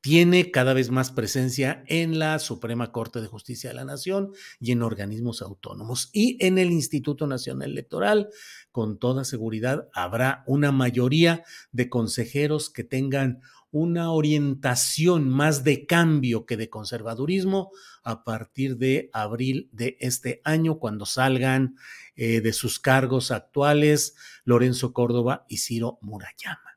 Tiene 0.00 0.50
cada 0.50 0.74
vez 0.74 0.90
más 0.90 1.12
presencia 1.12 1.84
en 1.86 2.18
la 2.18 2.38
Suprema 2.40 2.90
Corte 2.90 3.20
de 3.20 3.28
Justicia 3.28 3.70
de 3.70 3.76
la 3.76 3.84
Nación 3.84 4.32
y 4.58 4.72
en 4.72 4.82
organismos 4.82 5.42
autónomos. 5.42 6.10
Y 6.12 6.44
en 6.44 6.58
el 6.58 6.72
Instituto 6.72 7.26
Nacional 7.26 7.70
Electoral, 7.70 8.28
con 8.72 8.98
toda 8.98 9.24
seguridad, 9.24 9.88
habrá 9.94 10.42
una 10.46 10.72
mayoría 10.72 11.44
de 11.70 11.88
consejeros 11.88 12.70
que 12.70 12.82
tengan 12.82 13.42
una 13.72 14.12
orientación 14.12 15.28
más 15.28 15.64
de 15.64 15.86
cambio 15.86 16.46
que 16.46 16.56
de 16.56 16.68
conservadurismo 16.70 17.72
a 18.04 18.22
partir 18.22 18.76
de 18.76 19.10
abril 19.12 19.68
de 19.72 19.96
este 19.98 20.40
año, 20.44 20.78
cuando 20.78 21.06
salgan 21.06 21.74
eh, 22.14 22.40
de 22.42 22.52
sus 22.52 22.78
cargos 22.78 23.30
actuales 23.30 24.14
Lorenzo 24.44 24.92
Córdoba 24.92 25.46
y 25.48 25.56
Ciro 25.56 25.98
Murayama. 26.02 26.72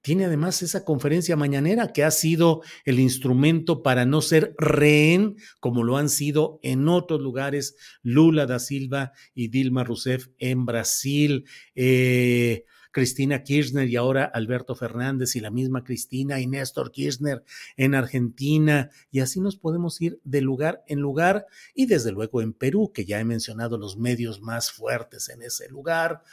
Tiene 0.00 0.26
además 0.26 0.62
esa 0.62 0.84
conferencia 0.84 1.36
mañanera 1.36 1.92
que 1.92 2.04
ha 2.04 2.12
sido 2.12 2.62
el 2.84 3.00
instrumento 3.00 3.82
para 3.82 4.06
no 4.06 4.22
ser 4.22 4.54
rehén, 4.56 5.36
como 5.58 5.82
lo 5.82 5.96
han 5.96 6.08
sido 6.08 6.60
en 6.62 6.88
otros 6.88 7.20
lugares 7.20 7.76
Lula 8.02 8.46
da 8.46 8.60
Silva 8.60 9.12
y 9.34 9.48
Dilma 9.48 9.82
Rousseff 9.82 10.28
en 10.38 10.64
Brasil. 10.64 11.46
Eh, 11.74 12.64
Cristina 12.98 13.44
Kirchner 13.44 13.88
y 13.88 13.94
ahora 13.94 14.24
Alberto 14.24 14.74
Fernández 14.74 15.36
y 15.36 15.40
la 15.40 15.52
misma 15.52 15.84
Cristina 15.84 16.40
y 16.40 16.48
Néstor 16.48 16.90
Kirchner 16.90 17.44
en 17.76 17.94
Argentina 17.94 18.90
y 19.12 19.20
así 19.20 19.38
nos 19.40 19.56
podemos 19.56 20.00
ir 20.00 20.18
de 20.24 20.40
lugar 20.40 20.82
en 20.88 20.98
lugar 20.98 21.46
y 21.76 21.86
desde 21.86 22.10
luego 22.10 22.42
en 22.42 22.52
Perú, 22.52 22.90
que 22.92 23.04
ya 23.04 23.20
he 23.20 23.24
mencionado 23.24 23.78
los 23.78 23.96
medios 23.96 24.40
más 24.40 24.72
fuertes 24.72 25.28
en 25.28 25.42
ese 25.42 25.68
lugar. 25.68 26.24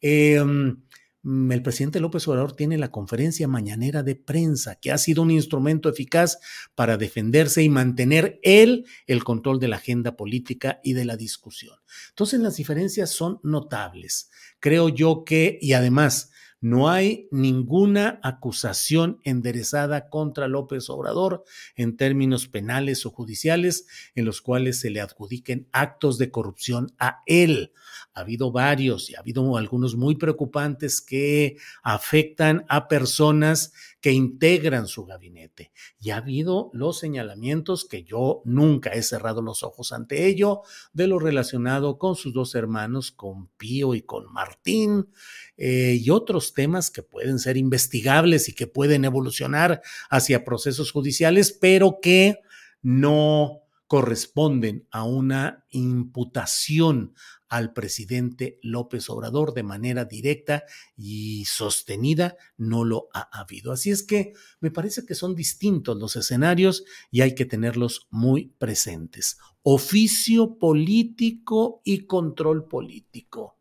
Em, 0.00 0.76
el 1.24 1.62
presidente 1.62 2.00
López 2.00 2.26
Obrador 2.26 2.56
tiene 2.56 2.78
la 2.78 2.90
conferencia 2.90 3.46
mañanera 3.46 4.02
de 4.02 4.16
prensa, 4.16 4.76
que 4.76 4.90
ha 4.90 4.98
sido 4.98 5.22
un 5.22 5.30
instrumento 5.30 5.88
eficaz 5.88 6.38
para 6.74 6.96
defenderse 6.96 7.62
y 7.62 7.68
mantener 7.68 8.40
él 8.42 8.86
el 9.06 9.22
control 9.22 9.60
de 9.60 9.68
la 9.68 9.76
agenda 9.76 10.16
política 10.16 10.80
y 10.82 10.94
de 10.94 11.04
la 11.04 11.16
discusión. 11.16 11.76
Entonces 12.08 12.40
las 12.40 12.56
diferencias 12.56 13.10
son 13.10 13.38
notables. 13.42 14.30
Creo 14.58 14.88
yo 14.88 15.24
que, 15.24 15.58
y 15.60 15.74
además, 15.74 16.30
no 16.62 16.88
hay 16.88 17.26
ninguna 17.32 18.20
acusación 18.22 19.20
enderezada 19.24 20.08
contra 20.08 20.46
López 20.46 20.88
Obrador 20.90 21.42
en 21.74 21.96
términos 21.96 22.46
penales 22.46 23.04
o 23.04 23.10
judiciales 23.10 23.86
en 24.14 24.24
los 24.24 24.40
cuales 24.40 24.78
se 24.78 24.90
le 24.90 25.00
adjudiquen 25.00 25.68
actos 25.72 26.18
de 26.18 26.30
corrupción 26.30 26.94
a 27.00 27.18
él. 27.26 27.72
Ha 28.14 28.20
habido 28.20 28.52
varios 28.52 29.08
y 29.10 29.14
ha 29.14 29.20
habido 29.20 29.56
algunos 29.56 29.96
muy 29.96 30.16
preocupantes 30.16 31.00
que 31.00 31.56
afectan 31.82 32.64
a 32.68 32.88
personas 32.88 33.72
que 34.00 34.12
integran 34.12 34.86
su 34.86 35.06
gabinete. 35.06 35.72
Y 36.00 36.10
ha 36.10 36.16
habido 36.18 36.70
los 36.74 36.98
señalamientos 36.98 37.84
que 37.84 38.04
yo 38.04 38.42
nunca 38.44 38.90
he 38.90 39.02
cerrado 39.02 39.40
los 39.42 39.62
ojos 39.62 39.92
ante 39.92 40.26
ello, 40.26 40.62
de 40.92 41.06
lo 41.06 41.18
relacionado 41.18 41.98
con 41.98 42.16
sus 42.16 42.34
dos 42.34 42.54
hermanos, 42.54 43.12
con 43.12 43.48
Pío 43.56 43.94
y 43.94 44.02
con 44.02 44.30
Martín, 44.32 45.08
eh, 45.56 45.98
y 46.00 46.10
otros 46.10 46.52
temas 46.52 46.90
que 46.90 47.02
pueden 47.02 47.38
ser 47.38 47.56
investigables 47.56 48.48
y 48.48 48.54
que 48.54 48.66
pueden 48.66 49.04
evolucionar 49.04 49.80
hacia 50.10 50.44
procesos 50.44 50.90
judiciales, 50.90 51.52
pero 51.52 51.98
que 52.02 52.40
no 52.82 53.62
corresponden 53.86 54.88
a 54.90 55.04
una 55.04 55.66
imputación 55.70 57.14
al 57.52 57.74
presidente 57.74 58.58
López 58.62 59.10
Obrador 59.10 59.52
de 59.52 59.62
manera 59.62 60.06
directa 60.06 60.64
y 60.96 61.44
sostenida, 61.44 62.34
no 62.56 62.82
lo 62.82 63.08
ha 63.12 63.28
habido. 63.30 63.72
Así 63.72 63.90
es 63.90 64.02
que 64.02 64.32
me 64.60 64.70
parece 64.70 65.04
que 65.04 65.14
son 65.14 65.34
distintos 65.34 65.98
los 65.98 66.16
escenarios 66.16 66.82
y 67.10 67.20
hay 67.20 67.34
que 67.34 67.44
tenerlos 67.44 68.08
muy 68.08 68.54
presentes. 68.56 69.36
Oficio 69.60 70.56
político 70.58 71.82
y 71.84 72.06
control 72.06 72.68
político. 72.68 73.58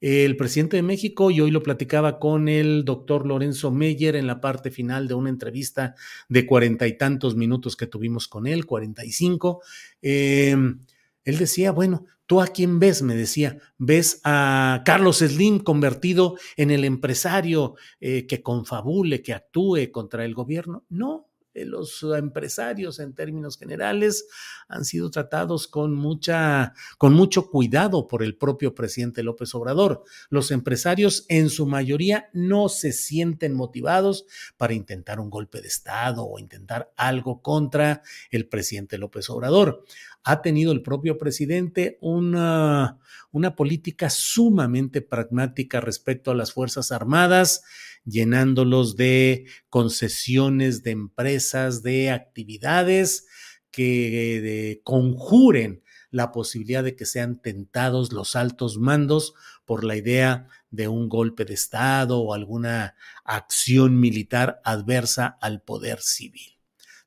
El 0.00 0.36
presidente 0.36 0.76
de 0.76 0.82
México, 0.82 1.30
y 1.30 1.40
hoy 1.40 1.52
lo 1.52 1.62
platicaba 1.62 2.18
con 2.18 2.48
el 2.48 2.84
doctor 2.84 3.26
Lorenzo 3.28 3.70
Meyer 3.70 4.16
en 4.16 4.26
la 4.26 4.40
parte 4.40 4.72
final 4.72 5.06
de 5.06 5.14
una 5.14 5.30
entrevista 5.30 5.94
de 6.28 6.46
cuarenta 6.46 6.88
y 6.88 6.98
tantos 6.98 7.36
minutos 7.36 7.76
que 7.76 7.86
tuvimos 7.86 8.26
con 8.26 8.48
él, 8.48 8.66
cuarenta 8.66 9.04
y 9.04 9.12
cinco, 9.12 9.62
em, 10.02 10.80
él 11.24 11.38
decía, 11.38 11.72
bueno, 11.72 12.06
¿tú 12.26 12.40
a 12.40 12.46
quién 12.46 12.78
ves? 12.78 13.02
Me 13.02 13.14
decía, 13.14 13.58
¿ves 13.78 14.20
a 14.24 14.82
Carlos 14.84 15.18
Slim 15.18 15.58
convertido 15.60 16.36
en 16.56 16.70
el 16.70 16.84
empresario 16.84 17.74
eh, 18.00 18.26
que 18.26 18.42
confabule, 18.42 19.22
que 19.22 19.34
actúe 19.34 19.90
contra 19.92 20.24
el 20.24 20.34
gobierno? 20.34 20.84
No, 20.88 21.30
eh, 21.52 21.64
los 21.64 22.04
empresarios 22.16 23.00
en 23.00 23.12
términos 23.12 23.58
generales 23.58 24.26
han 24.68 24.84
sido 24.84 25.10
tratados 25.10 25.66
con 25.66 25.94
mucha 25.94 26.74
con 26.96 27.12
mucho 27.12 27.50
cuidado 27.50 28.06
por 28.06 28.22
el 28.22 28.36
propio 28.36 28.72
presidente 28.72 29.24
López 29.24 29.52
Obrador. 29.56 30.04
Los 30.28 30.52
empresarios 30.52 31.26
en 31.28 31.50
su 31.50 31.66
mayoría 31.66 32.30
no 32.32 32.68
se 32.68 32.92
sienten 32.92 33.54
motivados 33.54 34.26
para 34.56 34.74
intentar 34.74 35.18
un 35.18 35.28
golpe 35.28 35.60
de 35.60 35.66
estado 35.66 36.24
o 36.24 36.38
intentar 36.38 36.92
algo 36.96 37.42
contra 37.42 38.02
el 38.30 38.46
presidente 38.46 38.96
López 38.96 39.28
Obrador. 39.28 39.84
Ha 40.22 40.42
tenido 40.42 40.72
el 40.72 40.82
propio 40.82 41.18
presidente 41.18 41.98
una, 42.00 42.98
una 43.32 43.56
política 43.56 44.10
sumamente 44.10 45.00
pragmática 45.00 45.80
respecto 45.80 46.30
a 46.30 46.34
las 46.34 46.52
Fuerzas 46.52 46.92
Armadas 46.92 47.62
llenándolos 48.04 48.96
de 48.96 49.46
concesiones 49.68 50.82
de 50.82 50.90
empresas, 50.92 51.82
de 51.82 52.10
actividades 52.10 53.26
que 53.70 54.80
conjuren 54.84 55.82
la 56.10 56.32
posibilidad 56.32 56.82
de 56.82 56.96
que 56.96 57.06
sean 57.06 57.40
tentados 57.40 58.12
los 58.12 58.34
altos 58.34 58.78
mandos 58.78 59.34
por 59.64 59.84
la 59.84 59.96
idea 59.96 60.48
de 60.70 60.88
un 60.88 61.08
golpe 61.08 61.44
de 61.44 61.54
Estado 61.54 62.20
o 62.20 62.34
alguna 62.34 62.96
acción 63.24 63.98
militar 64.00 64.60
adversa 64.64 65.38
al 65.40 65.62
poder 65.62 66.00
civil. 66.00 66.59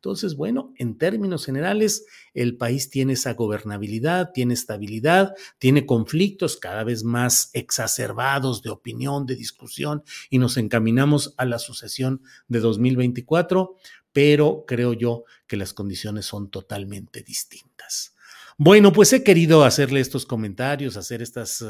Entonces, 0.03 0.35
bueno, 0.35 0.73
en 0.75 0.97
términos 0.97 1.45
generales, 1.45 2.05
el 2.33 2.57
país 2.57 2.89
tiene 2.89 3.13
esa 3.13 3.35
gobernabilidad, 3.35 4.31
tiene 4.33 4.53
estabilidad, 4.53 5.33
tiene 5.59 5.85
conflictos 5.85 6.57
cada 6.57 6.83
vez 6.83 7.05
más 7.05 7.49
exacerbados 7.53 8.61
de 8.63 8.69
opinión, 8.69 9.25
de 9.25 9.37
discusión, 9.37 10.03
y 10.29 10.39
nos 10.39 10.57
encaminamos 10.57 11.33
a 11.37 11.45
la 11.45 11.57
sucesión 11.57 12.21
de 12.49 12.59
2024, 12.59 13.77
pero 14.11 14.65
creo 14.67 14.91
yo 14.91 15.23
que 15.47 15.55
las 15.55 15.71
condiciones 15.71 16.25
son 16.25 16.49
totalmente 16.49 17.23
distintas. 17.23 18.13
Bueno, 18.57 18.91
pues 18.91 19.13
he 19.13 19.23
querido 19.23 19.63
hacerle 19.63 20.01
estos 20.01 20.25
comentarios, 20.25 20.97
hacer 20.97 21.21
estos 21.21 21.63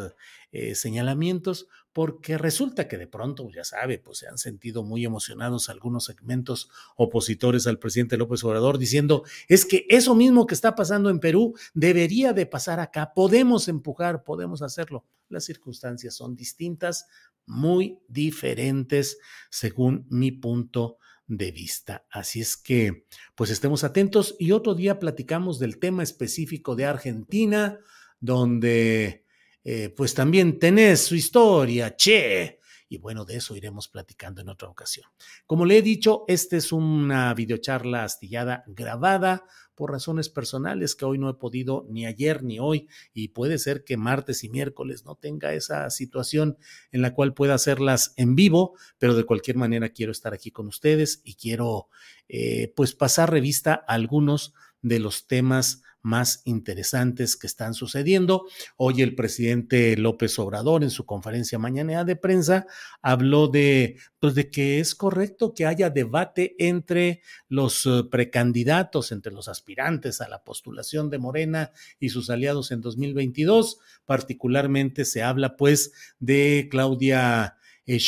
eh, 0.52 0.74
señalamientos, 0.74 1.68
porque 1.94 2.38
resulta 2.40 2.88
que 2.88 2.98
de 2.98 3.08
pronto, 3.08 3.50
ya 3.52 3.64
sabe, 3.64 4.00
pues 4.00 4.18
se 4.18 4.28
han 4.28 4.38
sentido 4.38 4.84
muy 4.84 5.06
emocionados 5.06 5.70
algunos 5.70 6.06
segmentos 6.06 6.70
opositores 6.96 7.68
al 7.68 7.80
presidente 7.80 8.18
López 8.18 8.44
Obrador 8.44 8.80
diciendo, 8.80 9.24
es 9.48 9.66
que 9.66 9.86
eso 9.90 10.16
mismo 10.16 10.48
que 10.48 10.56
está 10.56 10.76
pasando 10.76 11.12
en 11.12 11.20
Perú 11.20 11.54
debería 11.74 12.34
de 12.34 12.48
pasar 12.48 12.80
acá, 12.80 13.14
podemos 13.14 13.68
empujar, 13.68 14.24
podemos 14.24 14.64
hacerlo. 14.64 15.06
Las 15.30 15.46
circunstancias 15.46 16.16
son 16.16 16.36
distintas, 16.36 17.08
muy 17.46 18.00
diferentes 18.08 19.18
según 19.50 20.06
mi 20.10 20.32
punto 20.32 20.98
de 21.28 21.52
vista. 21.52 22.06
Así 22.10 22.42
es 22.42 22.58
que, 22.58 23.06
pues 23.36 23.50
estemos 23.50 23.84
atentos 23.84 24.36
y 24.40 24.52
otro 24.52 24.76
día 24.76 25.00
platicamos 25.00 25.60
del 25.60 25.78
tema 25.80 26.04
específico 26.04 26.76
de 26.76 26.86
Argentina, 26.86 27.80
donde, 28.20 29.23
eh, 29.64 29.90
pues 29.96 30.14
también 30.14 30.60
tenés 30.60 31.02
su 31.02 31.16
historia, 31.16 31.96
che, 31.96 32.60
y 32.94 32.98
bueno, 33.00 33.26
de 33.26 33.38
eso 33.38 33.56
iremos 33.56 33.88
platicando 33.88 34.42
en 34.42 34.50
otra 34.50 34.70
ocasión. 34.70 35.08
Como 35.48 35.66
le 35.66 35.80
he 35.80 35.82
dicho, 35.82 36.26
esta 36.28 36.58
es 36.58 36.72
una 36.72 37.34
videocharla 37.34 38.04
astillada 38.04 38.64
grabada 38.68 39.46
por 39.74 39.92
razones 39.92 40.30
personales 40.30 40.96
que 40.96 41.06
hoy 41.06 41.18
no 41.18 41.28
he 41.28 41.34
podido 41.34 41.88
ni 41.90 42.06
ayer 42.06 42.44
ni 42.44 42.60
hoy 42.60 42.88
y 43.12 43.30
puede 43.30 43.58
ser 43.58 43.84
que 43.84 43.98
martes 43.98 44.44
y 44.44 44.50
miércoles 44.50 45.06
no 45.06 45.16
tenga 45.16 45.54
esa 45.54 45.90
situación 45.90 46.58
en 46.92 47.02
la 47.02 47.16
cual 47.16 47.34
pueda 47.34 47.56
hacerlas 47.56 48.14
en 48.16 48.36
vivo, 48.36 48.76
pero 49.00 49.16
de 49.16 49.24
cualquier 49.24 49.58
manera 49.58 49.90
quiero 49.90 50.12
estar 50.12 50.34
aquí 50.34 50.52
con 50.52 50.68
ustedes 50.68 51.22
y 51.24 51.34
quiero 51.34 51.88
eh, 52.30 52.72
pues 52.76 52.94
pasar 52.94 53.32
revista 53.32 53.84
a 53.88 53.94
algunos 53.94 54.54
de 54.84 55.00
los 55.00 55.26
temas 55.26 55.82
más 56.04 56.42
interesantes 56.46 57.36
que 57.36 57.48
están 57.48 57.74
sucediendo. 57.74 58.46
Hoy 58.78 59.02
el 59.02 59.16
presidente 59.16 59.98
López 59.98 60.38
Obrador 60.38 60.84
en 60.84 60.90
su 60.90 61.06
conferencia 61.06 61.58
mañana 61.58 62.04
de 62.04 62.16
prensa 62.16 62.68
habló 63.02 63.48
de, 63.48 63.98
pues 64.20 64.36
de 64.36 64.50
que 64.52 64.80
es 64.80 64.96
correcto 64.96 65.54
que 65.54 65.66
haya 65.66 65.90
debate 65.90 66.56
entre 66.60 67.22
los 67.48 67.86
eh, 67.86 68.04
precandidatos, 68.12 69.12
entre 69.12 69.34
los 69.34 69.48
aspirantes 69.48 70.22
a 70.22 70.30
la 70.30 70.44
postulación 70.44 71.10
de 71.10 71.18
Morena 71.18 71.72
y 72.00 72.10
sus 72.10 72.30
aliados 72.30 72.72
en 72.72 72.82
2022. 72.82 73.80
Particularmente 74.06 75.06
se 75.06 75.24
habla 75.24 75.56
pues 75.56 75.94
de 76.20 76.68
Claudia 76.70 77.56
eh, 77.86 78.00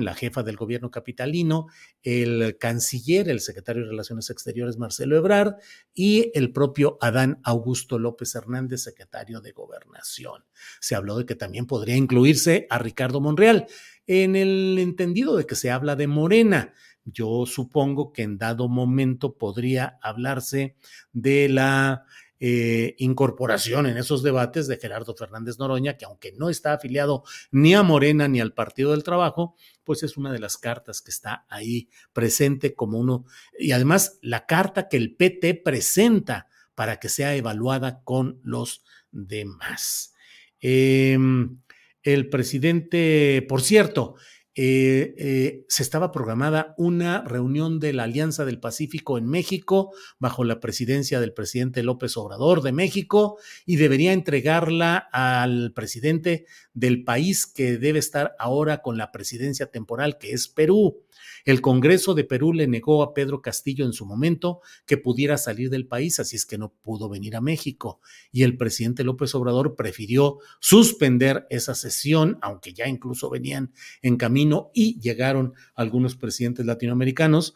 la 0.00 0.14
jefa 0.14 0.42
del 0.42 0.56
gobierno 0.56 0.90
capitalino, 0.90 1.66
el 2.02 2.56
canciller, 2.58 3.28
el 3.28 3.40
secretario 3.40 3.82
de 3.82 3.90
Relaciones 3.90 4.30
Exteriores 4.30 4.78
Marcelo 4.78 5.16
Ebrard 5.16 5.54
y 5.94 6.30
el 6.34 6.52
propio 6.52 6.98
Adán 7.00 7.40
Augusto 7.44 7.98
López 7.98 8.34
Hernández, 8.34 8.82
secretario 8.82 9.40
de 9.40 9.52
Gobernación. 9.52 10.44
Se 10.80 10.94
habló 10.94 11.16
de 11.18 11.26
que 11.26 11.34
también 11.34 11.66
podría 11.66 11.96
incluirse 11.96 12.66
a 12.70 12.78
Ricardo 12.78 13.20
Monreal, 13.20 13.66
en 14.06 14.36
el 14.36 14.76
entendido 14.78 15.36
de 15.36 15.46
que 15.46 15.54
se 15.54 15.70
habla 15.70 15.96
de 15.96 16.06
Morena. 16.06 16.74
Yo 17.06 17.44
supongo 17.46 18.12
que 18.12 18.22
en 18.22 18.38
dado 18.38 18.68
momento 18.68 19.36
podría 19.36 19.98
hablarse 20.02 20.76
de 21.12 21.48
la 21.48 22.04
eh, 22.40 22.94
incorporación 22.98 23.86
en 23.86 23.96
esos 23.96 24.22
debates 24.22 24.66
de 24.66 24.76
Gerardo 24.76 25.14
Fernández 25.14 25.58
Noroña, 25.58 25.96
que 25.96 26.04
aunque 26.04 26.32
no 26.32 26.50
está 26.50 26.72
afiliado 26.72 27.22
ni 27.50 27.74
a 27.74 27.82
Morena 27.82 28.28
ni 28.28 28.40
al 28.40 28.52
Partido 28.52 28.90
del 28.90 29.04
Trabajo, 29.04 29.56
pues 29.84 30.02
es 30.02 30.16
una 30.16 30.32
de 30.32 30.40
las 30.40 30.56
cartas 30.56 31.00
que 31.00 31.10
está 31.10 31.46
ahí 31.48 31.88
presente 32.12 32.74
como 32.74 32.98
uno, 32.98 33.24
y 33.58 33.72
además 33.72 34.18
la 34.20 34.46
carta 34.46 34.88
que 34.88 34.96
el 34.96 35.14
PT 35.14 35.54
presenta 35.64 36.48
para 36.74 36.98
que 36.98 37.08
sea 37.08 37.34
evaluada 37.36 38.02
con 38.02 38.40
los 38.42 38.84
demás. 39.12 40.14
Em, 40.60 41.60
el 42.02 42.28
presidente, 42.28 43.44
por 43.48 43.62
cierto, 43.62 44.16
eh, 44.56 45.14
eh, 45.18 45.64
se 45.68 45.82
estaba 45.82 46.12
programada 46.12 46.74
una 46.78 47.22
reunión 47.22 47.80
de 47.80 47.92
la 47.92 48.04
Alianza 48.04 48.44
del 48.44 48.60
Pacífico 48.60 49.18
en 49.18 49.26
México 49.26 49.90
bajo 50.20 50.44
la 50.44 50.60
presidencia 50.60 51.18
del 51.18 51.32
presidente 51.32 51.82
López 51.82 52.16
Obrador 52.16 52.62
de 52.62 52.70
México 52.70 53.36
y 53.66 53.76
debería 53.76 54.12
entregarla 54.12 54.96
al 54.96 55.72
presidente 55.72 56.46
del 56.72 57.02
país 57.02 57.46
que 57.46 57.78
debe 57.78 57.98
estar 57.98 58.36
ahora 58.38 58.80
con 58.80 58.96
la 58.96 59.10
presidencia 59.10 59.66
temporal, 59.66 60.18
que 60.18 60.32
es 60.32 60.46
Perú. 60.46 61.02
El 61.44 61.60
Congreso 61.60 62.14
de 62.14 62.24
Perú 62.24 62.52
le 62.52 62.66
negó 62.66 63.02
a 63.02 63.14
Pedro 63.14 63.42
Castillo 63.42 63.84
en 63.84 63.92
su 63.92 64.06
momento 64.06 64.60
que 64.86 64.96
pudiera 64.96 65.36
salir 65.36 65.70
del 65.70 65.86
país, 65.86 66.20
así 66.20 66.36
es 66.36 66.46
que 66.46 66.58
no 66.58 66.72
pudo 66.82 67.08
venir 67.08 67.36
a 67.36 67.40
México. 67.40 68.00
Y 68.32 68.42
el 68.42 68.56
presidente 68.56 69.04
López 69.04 69.34
Obrador 69.34 69.76
prefirió 69.76 70.38
suspender 70.60 71.46
esa 71.50 71.74
sesión, 71.74 72.38
aunque 72.42 72.72
ya 72.72 72.88
incluso 72.88 73.30
venían 73.30 73.72
en 74.02 74.16
camino 74.16 74.70
y 74.74 75.00
llegaron 75.00 75.54
algunos 75.74 76.16
presidentes 76.16 76.66
latinoamericanos 76.66 77.54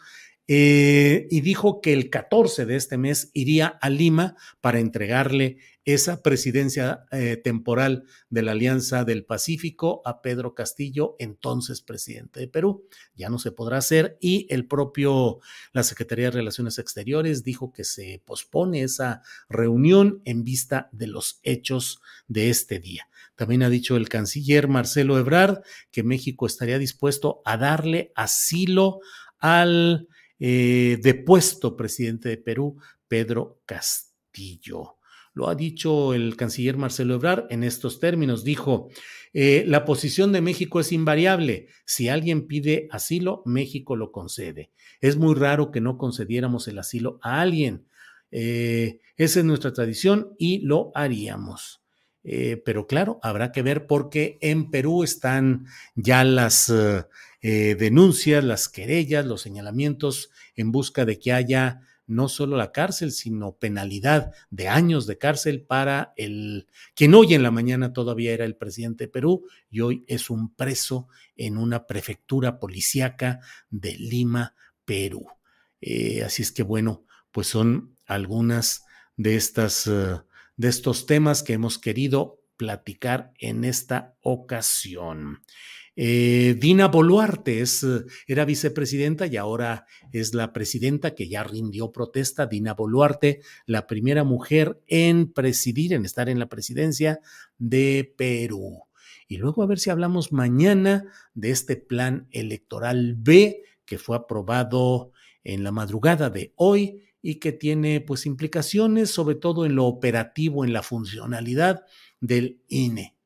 eh, 0.50 1.26
y 1.30 1.42
dijo 1.42 1.82
que 1.82 1.92
el 1.92 2.08
14 2.08 2.64
de 2.64 2.76
este 2.76 2.96
mes 2.96 3.30
iría 3.34 3.66
a 3.66 3.90
Lima 3.90 4.34
para 4.62 4.80
entregarle 4.80 5.58
esa 5.94 6.22
presidencia 6.22 7.06
eh, 7.10 7.38
temporal 7.42 8.04
de 8.28 8.42
la 8.42 8.52
Alianza 8.52 9.04
del 9.04 9.24
Pacífico 9.24 10.02
a 10.04 10.20
Pedro 10.20 10.54
Castillo, 10.54 11.16
entonces 11.18 11.80
presidente 11.80 12.40
de 12.40 12.48
Perú. 12.48 12.84
Ya 13.14 13.30
no 13.30 13.38
se 13.38 13.52
podrá 13.52 13.78
hacer 13.78 14.18
y 14.20 14.46
el 14.50 14.66
propio, 14.66 15.40
la 15.72 15.82
Secretaría 15.82 16.26
de 16.26 16.32
Relaciones 16.32 16.78
Exteriores 16.78 17.42
dijo 17.42 17.72
que 17.72 17.84
se 17.84 18.22
pospone 18.26 18.82
esa 18.82 19.22
reunión 19.48 20.20
en 20.26 20.44
vista 20.44 20.90
de 20.92 21.06
los 21.06 21.40
hechos 21.42 22.02
de 22.26 22.50
este 22.50 22.80
día. 22.80 23.08
También 23.34 23.62
ha 23.62 23.70
dicho 23.70 23.96
el 23.96 24.10
canciller 24.10 24.68
Marcelo 24.68 25.18
Ebrard 25.18 25.62
que 25.90 26.02
México 26.02 26.44
estaría 26.44 26.78
dispuesto 26.78 27.40
a 27.46 27.56
darle 27.56 28.12
asilo 28.14 29.00
al 29.38 30.06
eh, 30.38 30.98
depuesto 31.02 31.78
presidente 31.78 32.28
de 32.28 32.36
Perú, 32.36 32.76
Pedro 33.08 33.62
Castillo. 33.64 34.97
Lo 35.38 35.48
ha 35.48 35.54
dicho 35.54 36.14
el 36.14 36.34
canciller 36.34 36.76
Marcelo 36.76 37.14
Ebrard 37.14 37.46
en 37.50 37.62
estos 37.62 38.00
términos. 38.00 38.42
Dijo, 38.42 38.88
eh, 39.32 39.62
la 39.68 39.84
posición 39.84 40.32
de 40.32 40.40
México 40.40 40.80
es 40.80 40.90
invariable. 40.90 41.68
Si 41.84 42.08
alguien 42.08 42.48
pide 42.48 42.88
asilo, 42.90 43.44
México 43.46 43.94
lo 43.94 44.10
concede. 44.10 44.72
Es 45.00 45.16
muy 45.16 45.36
raro 45.36 45.70
que 45.70 45.80
no 45.80 45.96
concediéramos 45.96 46.66
el 46.66 46.80
asilo 46.80 47.20
a 47.22 47.40
alguien. 47.40 47.86
Eh, 48.32 48.98
esa 49.16 49.38
es 49.38 49.44
nuestra 49.44 49.72
tradición 49.72 50.34
y 50.38 50.58
lo 50.66 50.90
haríamos. 50.96 51.82
pero 52.64 52.88
claro, 52.88 53.20
habrá 53.22 53.52
que 53.52 53.62
ver 53.62 53.86
porque 53.86 54.38
en 54.40 54.72
Perú 54.72 55.04
están 55.04 55.66
ya 55.94 56.24
las 56.24 56.68
eh, 57.40 57.76
denuncias, 57.78 58.42
las 58.42 58.68
querellas, 58.68 59.24
los 59.24 59.40
señalamientos 59.42 60.30
en 60.56 60.72
busca 60.72 61.04
de 61.04 61.20
que 61.20 61.32
haya 61.32 61.80
no 62.08 62.28
solo 62.28 62.56
la 62.56 62.72
cárcel, 62.72 63.12
sino 63.12 63.52
penalidad 63.52 64.32
de 64.50 64.66
años 64.68 65.06
de 65.06 65.18
cárcel 65.18 65.62
para 65.62 66.12
el 66.16 66.66
quien 66.94 67.14
hoy 67.14 67.34
en 67.34 67.42
la 67.44 67.52
mañana 67.52 67.92
todavía 67.92 68.32
era 68.32 68.44
el 68.44 68.56
presidente 68.56 69.04
de 69.04 69.08
Perú 69.08 69.46
y 69.70 69.80
hoy 69.80 70.04
es 70.08 70.30
un 70.30 70.52
preso 70.54 71.06
en 71.36 71.56
una 71.56 71.86
prefectura 71.86 72.58
policíaca 72.58 73.40
de 73.70 73.96
Lima, 73.96 74.54
Perú. 74.84 75.26
Eh, 75.80 76.24
así 76.24 76.42
es 76.42 76.50
que 76.50 76.62
bueno, 76.62 77.04
pues 77.30 77.46
son 77.46 77.94
algunas 78.06 78.84
de 79.16 79.36
estas 79.36 79.86
eh, 79.86 80.16
de 80.56 80.68
estos 80.68 81.06
temas 81.06 81.42
que 81.42 81.52
hemos 81.52 81.78
querido 81.78 82.42
platicar 82.56 83.32
en 83.38 83.64
esta 83.64 84.16
ocasión. 84.20 85.40
Eh, 86.00 86.54
Dina 86.60 86.86
Boluarte 86.86 87.60
es, 87.60 87.84
era 88.28 88.44
vicepresidenta 88.44 89.26
y 89.26 89.36
ahora 89.36 89.84
es 90.12 90.32
la 90.32 90.52
presidenta 90.52 91.16
que 91.16 91.28
ya 91.28 91.42
rindió 91.42 91.90
protesta. 91.90 92.46
Dina 92.46 92.74
Boluarte, 92.74 93.40
la 93.66 93.88
primera 93.88 94.22
mujer 94.22 94.80
en 94.86 95.32
presidir, 95.32 95.92
en 95.92 96.04
estar 96.04 96.28
en 96.28 96.38
la 96.38 96.48
presidencia 96.48 97.18
de 97.58 98.14
Perú. 98.16 98.84
Y 99.26 99.38
luego 99.38 99.64
a 99.64 99.66
ver 99.66 99.80
si 99.80 99.90
hablamos 99.90 100.30
mañana 100.30 101.02
de 101.34 101.50
este 101.50 101.74
plan 101.74 102.28
electoral 102.30 103.16
B 103.18 103.64
que 103.84 103.98
fue 103.98 104.16
aprobado 104.16 105.10
en 105.42 105.64
la 105.64 105.72
madrugada 105.72 106.30
de 106.30 106.52
hoy 106.54 107.02
y 107.20 107.40
que 107.40 107.50
tiene 107.50 108.00
pues 108.00 108.24
implicaciones 108.24 109.10
sobre 109.10 109.34
todo 109.34 109.66
en 109.66 109.74
lo 109.74 109.86
operativo, 109.86 110.64
en 110.64 110.72
la 110.72 110.84
funcionalidad 110.84 111.84
del 112.20 112.62
INE. 112.68 113.17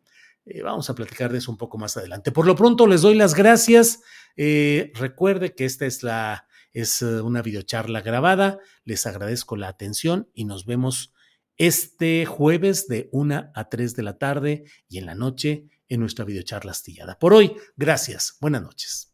Eh, 0.44 0.62
vamos 0.62 0.90
a 0.90 0.94
platicar 0.94 1.30
de 1.32 1.38
eso 1.38 1.50
un 1.50 1.58
poco 1.58 1.78
más 1.78 1.96
adelante. 1.96 2.32
Por 2.32 2.46
lo 2.46 2.56
pronto 2.56 2.86
les 2.86 3.02
doy 3.02 3.14
las 3.14 3.34
gracias. 3.34 4.00
Eh, 4.36 4.92
recuerde 4.94 5.54
que 5.54 5.64
esta 5.64 5.86
es 5.86 6.02
la 6.02 6.46
Es 6.72 7.02
eh, 7.02 7.20
una 7.20 7.42
videocharla 7.42 8.00
grabada. 8.00 8.58
Les 8.84 9.06
agradezco 9.06 9.56
la 9.56 9.68
atención 9.68 10.30
y 10.34 10.46
nos 10.46 10.64
vemos 10.64 11.12
este 11.58 12.24
jueves 12.24 12.88
de 12.88 13.08
1 13.12 13.52
a 13.54 13.68
3 13.68 13.94
de 13.94 14.02
la 14.02 14.18
tarde 14.18 14.64
y 14.88 14.98
en 14.98 15.06
la 15.06 15.14
noche 15.14 15.68
en 15.88 16.00
nuestra 16.00 16.24
videocharla 16.24 16.72
astillada. 16.72 17.18
Por 17.18 17.34
hoy, 17.34 17.54
gracias. 17.76 18.38
Buenas 18.40 18.62
noches. 18.62 19.12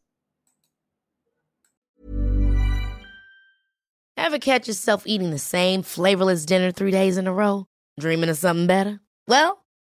Ever 4.17 4.38
catch 4.38 4.69
yourself 4.69 5.05
eating 5.07 5.31
the 5.31 5.38
same 5.38 5.83
flavorless 5.83 6.45
dinner 6.45 6.71
three 6.71 6.91
days 6.91 7.17
in 7.17 7.27
a 7.27 7.33
row? 7.33 7.67
Dreaming 7.99 8.29
of 8.29 8.37
something 8.37 8.67
better? 8.67 9.01
Well, 9.27 9.64